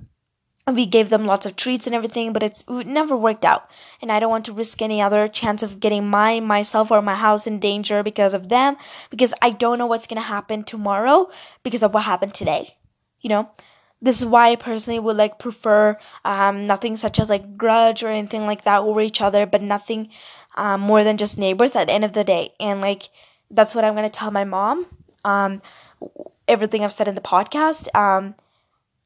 [0.74, 3.70] we gave them lots of treats and everything, but it's it never worked out.
[4.02, 7.16] And I don't want to risk any other chance of getting my myself or my
[7.16, 8.76] house in danger because of them,
[9.10, 11.30] because I don't know what's gonna happen tomorrow
[11.64, 12.76] because of what happened today.
[13.22, 13.50] You know,
[14.02, 18.10] this is why I personally would like prefer um, nothing such as like grudge or
[18.10, 20.10] anything like that over each other, but nothing
[20.58, 22.54] um, more than just neighbors at the end of the day.
[22.60, 23.10] And like
[23.50, 24.86] that's what I'm gonna tell my mom.
[25.24, 25.62] Um,
[26.48, 27.88] everything I've said in the podcast.
[27.96, 28.36] Um,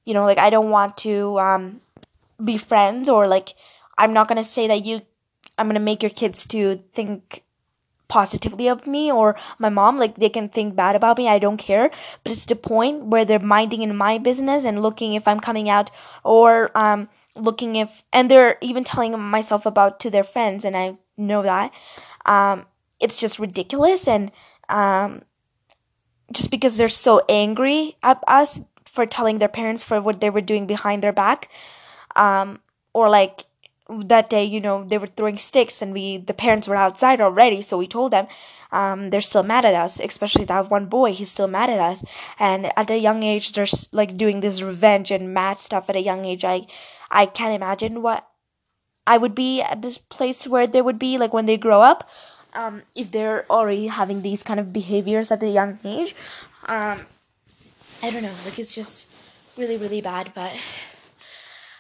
[0.06, 1.80] you know like i don't want to um
[2.44, 3.54] be friends or like
[3.98, 5.02] i'm not going to say that you
[5.58, 7.44] i'm going to make your kids to think
[8.08, 11.58] positively of me or my mom like they can think bad about me i don't
[11.58, 11.90] care
[12.24, 15.70] but it's the point where they're minding in my business and looking if i'm coming
[15.70, 15.90] out
[16.24, 20.98] or um looking if and they're even telling myself about to their friends and i
[21.22, 21.72] know that.
[22.26, 22.66] Um
[23.00, 24.32] it's just ridiculous and
[24.70, 25.24] um
[26.32, 30.42] just because they're so angry at us for telling their parents for what they were
[30.42, 31.50] doing behind their back.
[32.16, 32.60] Um,
[32.94, 33.46] or like
[33.90, 37.62] that day you know they were throwing sticks and we the parents were outside already
[37.62, 38.28] so we told them.
[38.72, 42.04] Um, they're still mad at us especially that one boy he's still mad at us.
[42.40, 46.02] And at a young age they're like doing this revenge and mad stuff at a
[46.02, 46.44] young age.
[46.46, 46.68] I
[47.10, 48.28] i can't imagine what
[49.08, 52.10] i would be at this place where they would be like when they grow up
[52.54, 56.16] um, if they're already having these kind of behaviors at a young age
[56.66, 57.00] um,
[58.04, 59.08] I don't know, like it's just
[59.58, 60.54] really really bad, but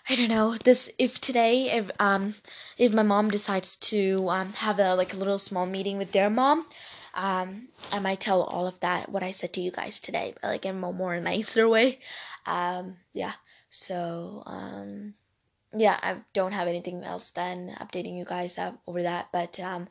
[0.09, 0.55] I don't know.
[0.55, 2.35] This if today if um
[2.77, 6.29] if my mom decides to um have a like a little small meeting with their
[6.29, 6.65] mom,
[7.15, 10.47] um I might tell all of that what I said to you guys today, but
[10.49, 11.99] like in a more nicer way.
[12.45, 13.33] Um yeah.
[13.69, 15.15] So um
[15.75, 19.87] yeah, I don't have anything else than updating you guys over that, but um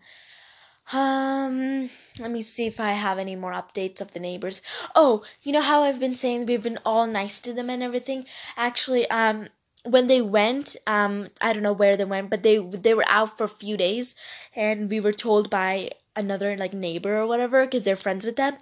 [0.93, 4.61] um, let me see if I have any more updates of the neighbors.
[4.95, 8.26] Oh, you know how I've been saying we've been all nice to them and everything?
[8.57, 9.49] Actually, um,
[9.85, 13.39] when they went, um, I don't know where they went, but they they were out
[13.39, 14.14] for a few days,
[14.57, 18.57] and we were told by another like neighbor or whatever because they're friends with them.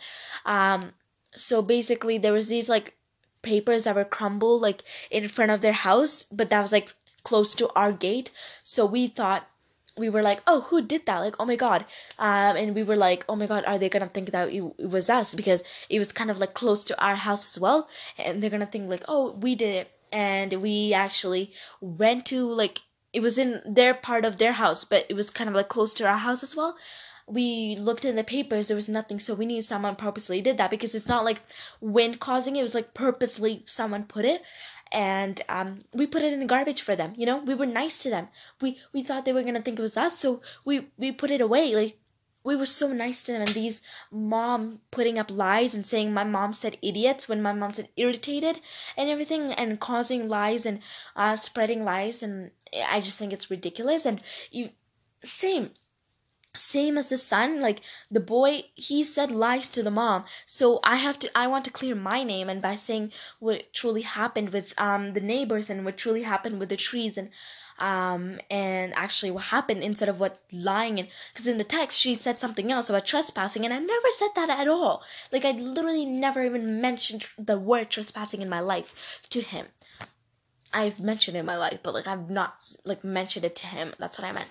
[0.45, 0.93] Um,
[1.35, 2.95] so basically, there was these like
[3.43, 6.95] papers that were crumbled like in front of their house, but that was like
[7.29, 8.31] close to our gate.
[8.63, 9.47] So we thought
[9.99, 11.19] we were like, oh, who did that?
[11.19, 11.85] Like, oh my god.
[12.19, 14.91] Um, and we were like, oh my god, are they gonna think that it, it
[14.91, 18.43] was us because it was kind of like close to our house as well, and
[18.43, 23.21] they're gonna think like, oh, we did it, and we actually went to like it
[23.21, 26.07] was in their part of their house, but it was kind of like close to
[26.07, 26.77] our house as well.
[27.27, 30.71] We looked in the papers, there was nothing, so we knew someone purposely did that
[30.71, 31.43] because it's not like
[31.81, 34.41] wind causing it, it was like purposely someone put it
[34.93, 37.15] and um, we put it in the garbage for them.
[37.17, 38.29] You know, we were nice to them.
[38.61, 41.41] We we thought they were gonna think it was us, so we we put it
[41.41, 41.75] away.
[41.75, 41.99] Like
[42.45, 43.43] we were so nice to them.
[43.43, 47.75] And these mom putting up lies and saying my mom said idiots when my mom
[47.75, 48.61] said irritated
[48.97, 50.81] and everything, and causing lies and
[51.17, 52.51] uh, spreading lies, and
[52.89, 54.07] I just think it's ridiculous.
[54.07, 54.71] And you
[55.25, 55.71] same
[56.55, 57.81] same as the son like
[58.11, 60.25] the boy he said lies to the mom.
[60.47, 64.03] So i have to i want to clear my name and by saying what truly
[64.03, 67.31] happened with um the neighbors and what truly happened with the trees and
[67.79, 72.15] um and actually what happened instead of what lying and because in the text she
[72.15, 75.03] said something else about trespassing and i never said that at all.
[75.31, 78.95] Like i literally never even mentioned the word trespassing in my life
[79.31, 79.67] to him.
[80.73, 83.95] I've mentioned it in my life but like i've not like mentioned it to him.
[83.99, 84.49] That's what i meant.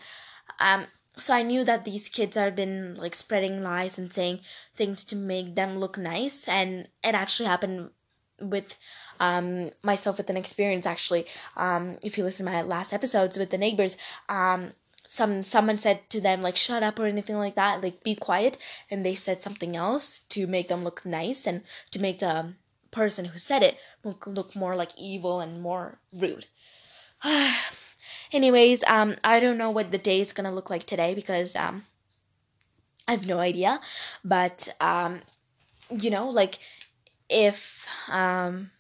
[0.60, 0.88] Um
[1.18, 4.42] so I knew that these kids have been like spreading lies and saying
[4.76, 7.90] things to make them look nice, and it actually happened
[8.40, 8.78] with
[9.20, 11.26] um, myself with an experience actually.
[11.56, 13.98] Um, if you listen to my last episodes with the neighbors,
[14.30, 14.74] um,
[15.08, 18.58] some someone said to them like shut up or anything like that, like be quiet,
[18.92, 22.54] and they said something else to make them look nice and to make the
[22.92, 26.46] person who said it look look more like evil and more rude.
[28.32, 31.86] Anyways, um, I don't know what the day is gonna look like today because um,
[33.08, 33.80] I have no idea.
[34.24, 35.22] But um,
[35.90, 36.60] you know, like
[37.30, 38.72] if um,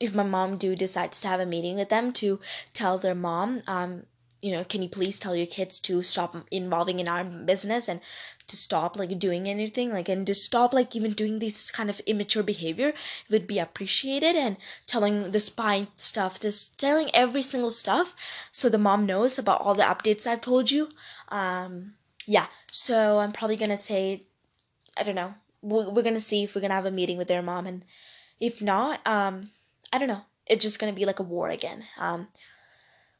[0.00, 2.40] if my mom do decides to have a meeting with them to
[2.74, 4.04] tell their mom um
[4.40, 8.00] you know, can you please tell your kids to stop involving in our business and
[8.46, 12.00] to stop like doing anything like and to stop like even doing this kind of
[12.06, 12.92] immature behavior
[13.30, 18.14] would be appreciated and telling the spy stuff just telling every single stuff
[18.52, 20.88] so the mom knows about all the updates I've told you.
[21.28, 21.94] Um
[22.26, 24.22] yeah so I'm probably gonna say
[24.96, 27.66] I don't know we're, gonna see if we're gonna have a meeting with their mom
[27.66, 27.84] and
[28.38, 29.50] if not um
[29.92, 31.84] I don't know it's just gonna be like a war again.
[31.98, 32.28] Um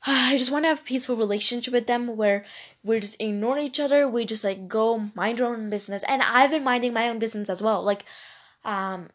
[0.10, 2.46] I just want to have a peaceful relationship with them where
[2.82, 4.08] we just ignore each other.
[4.08, 6.02] We just like go mind our own business.
[6.08, 7.82] And I've been minding my own business as well.
[7.82, 8.04] Like,
[8.64, 9.10] um,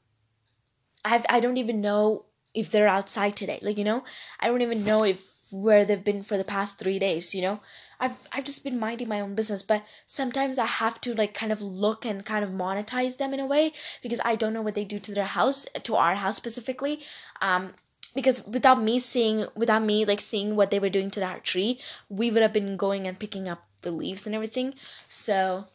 [1.03, 3.57] I've, I don't even know if they're outside today.
[3.63, 4.03] Like, you know,
[4.39, 5.19] I don't even know if
[5.51, 7.59] where they've been for the past three days, you know?
[7.99, 11.51] I've I've just been minding my own business, but sometimes I have to like kind
[11.51, 13.71] of look and kind of monetize them in a way
[14.03, 17.01] because I don't know what they do to their house, to our house specifically.
[17.41, 17.73] Um
[18.15, 21.79] because without me seeing without me like seeing what they were doing to that tree,
[22.09, 24.73] we would have been going and picking up the leaves and everything.
[25.09, 25.65] So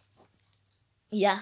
[1.11, 1.41] yeah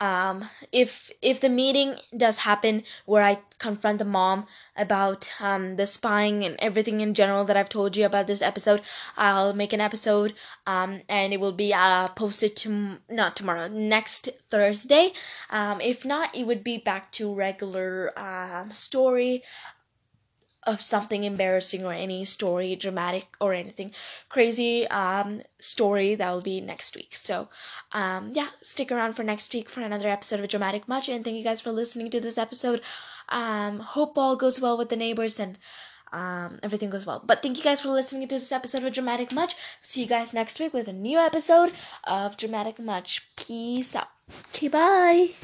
[0.00, 4.46] um, if if the meeting does happen where I confront the mom
[4.76, 8.82] about um, the spying and everything in general that I've told you about this episode,
[9.16, 10.34] I'll make an episode
[10.66, 15.12] um, and it will be uh, posted to not tomorrow next Thursday.
[15.48, 19.42] Um, if not, it would be back to regular um, story
[20.66, 23.92] of something embarrassing or any story dramatic or anything
[24.28, 27.14] crazy um story that will be next week.
[27.14, 27.48] So
[27.92, 31.36] um yeah stick around for next week for another episode of dramatic much and thank
[31.36, 32.80] you guys for listening to this episode.
[33.28, 35.58] Um hope all goes well with the neighbors and
[36.12, 37.22] um everything goes well.
[37.24, 39.54] But thank you guys for listening to this episode of dramatic much.
[39.82, 41.72] See you guys next week with a new episode
[42.04, 43.26] of dramatic much.
[43.36, 44.08] Peace out.
[44.50, 45.30] Okay bye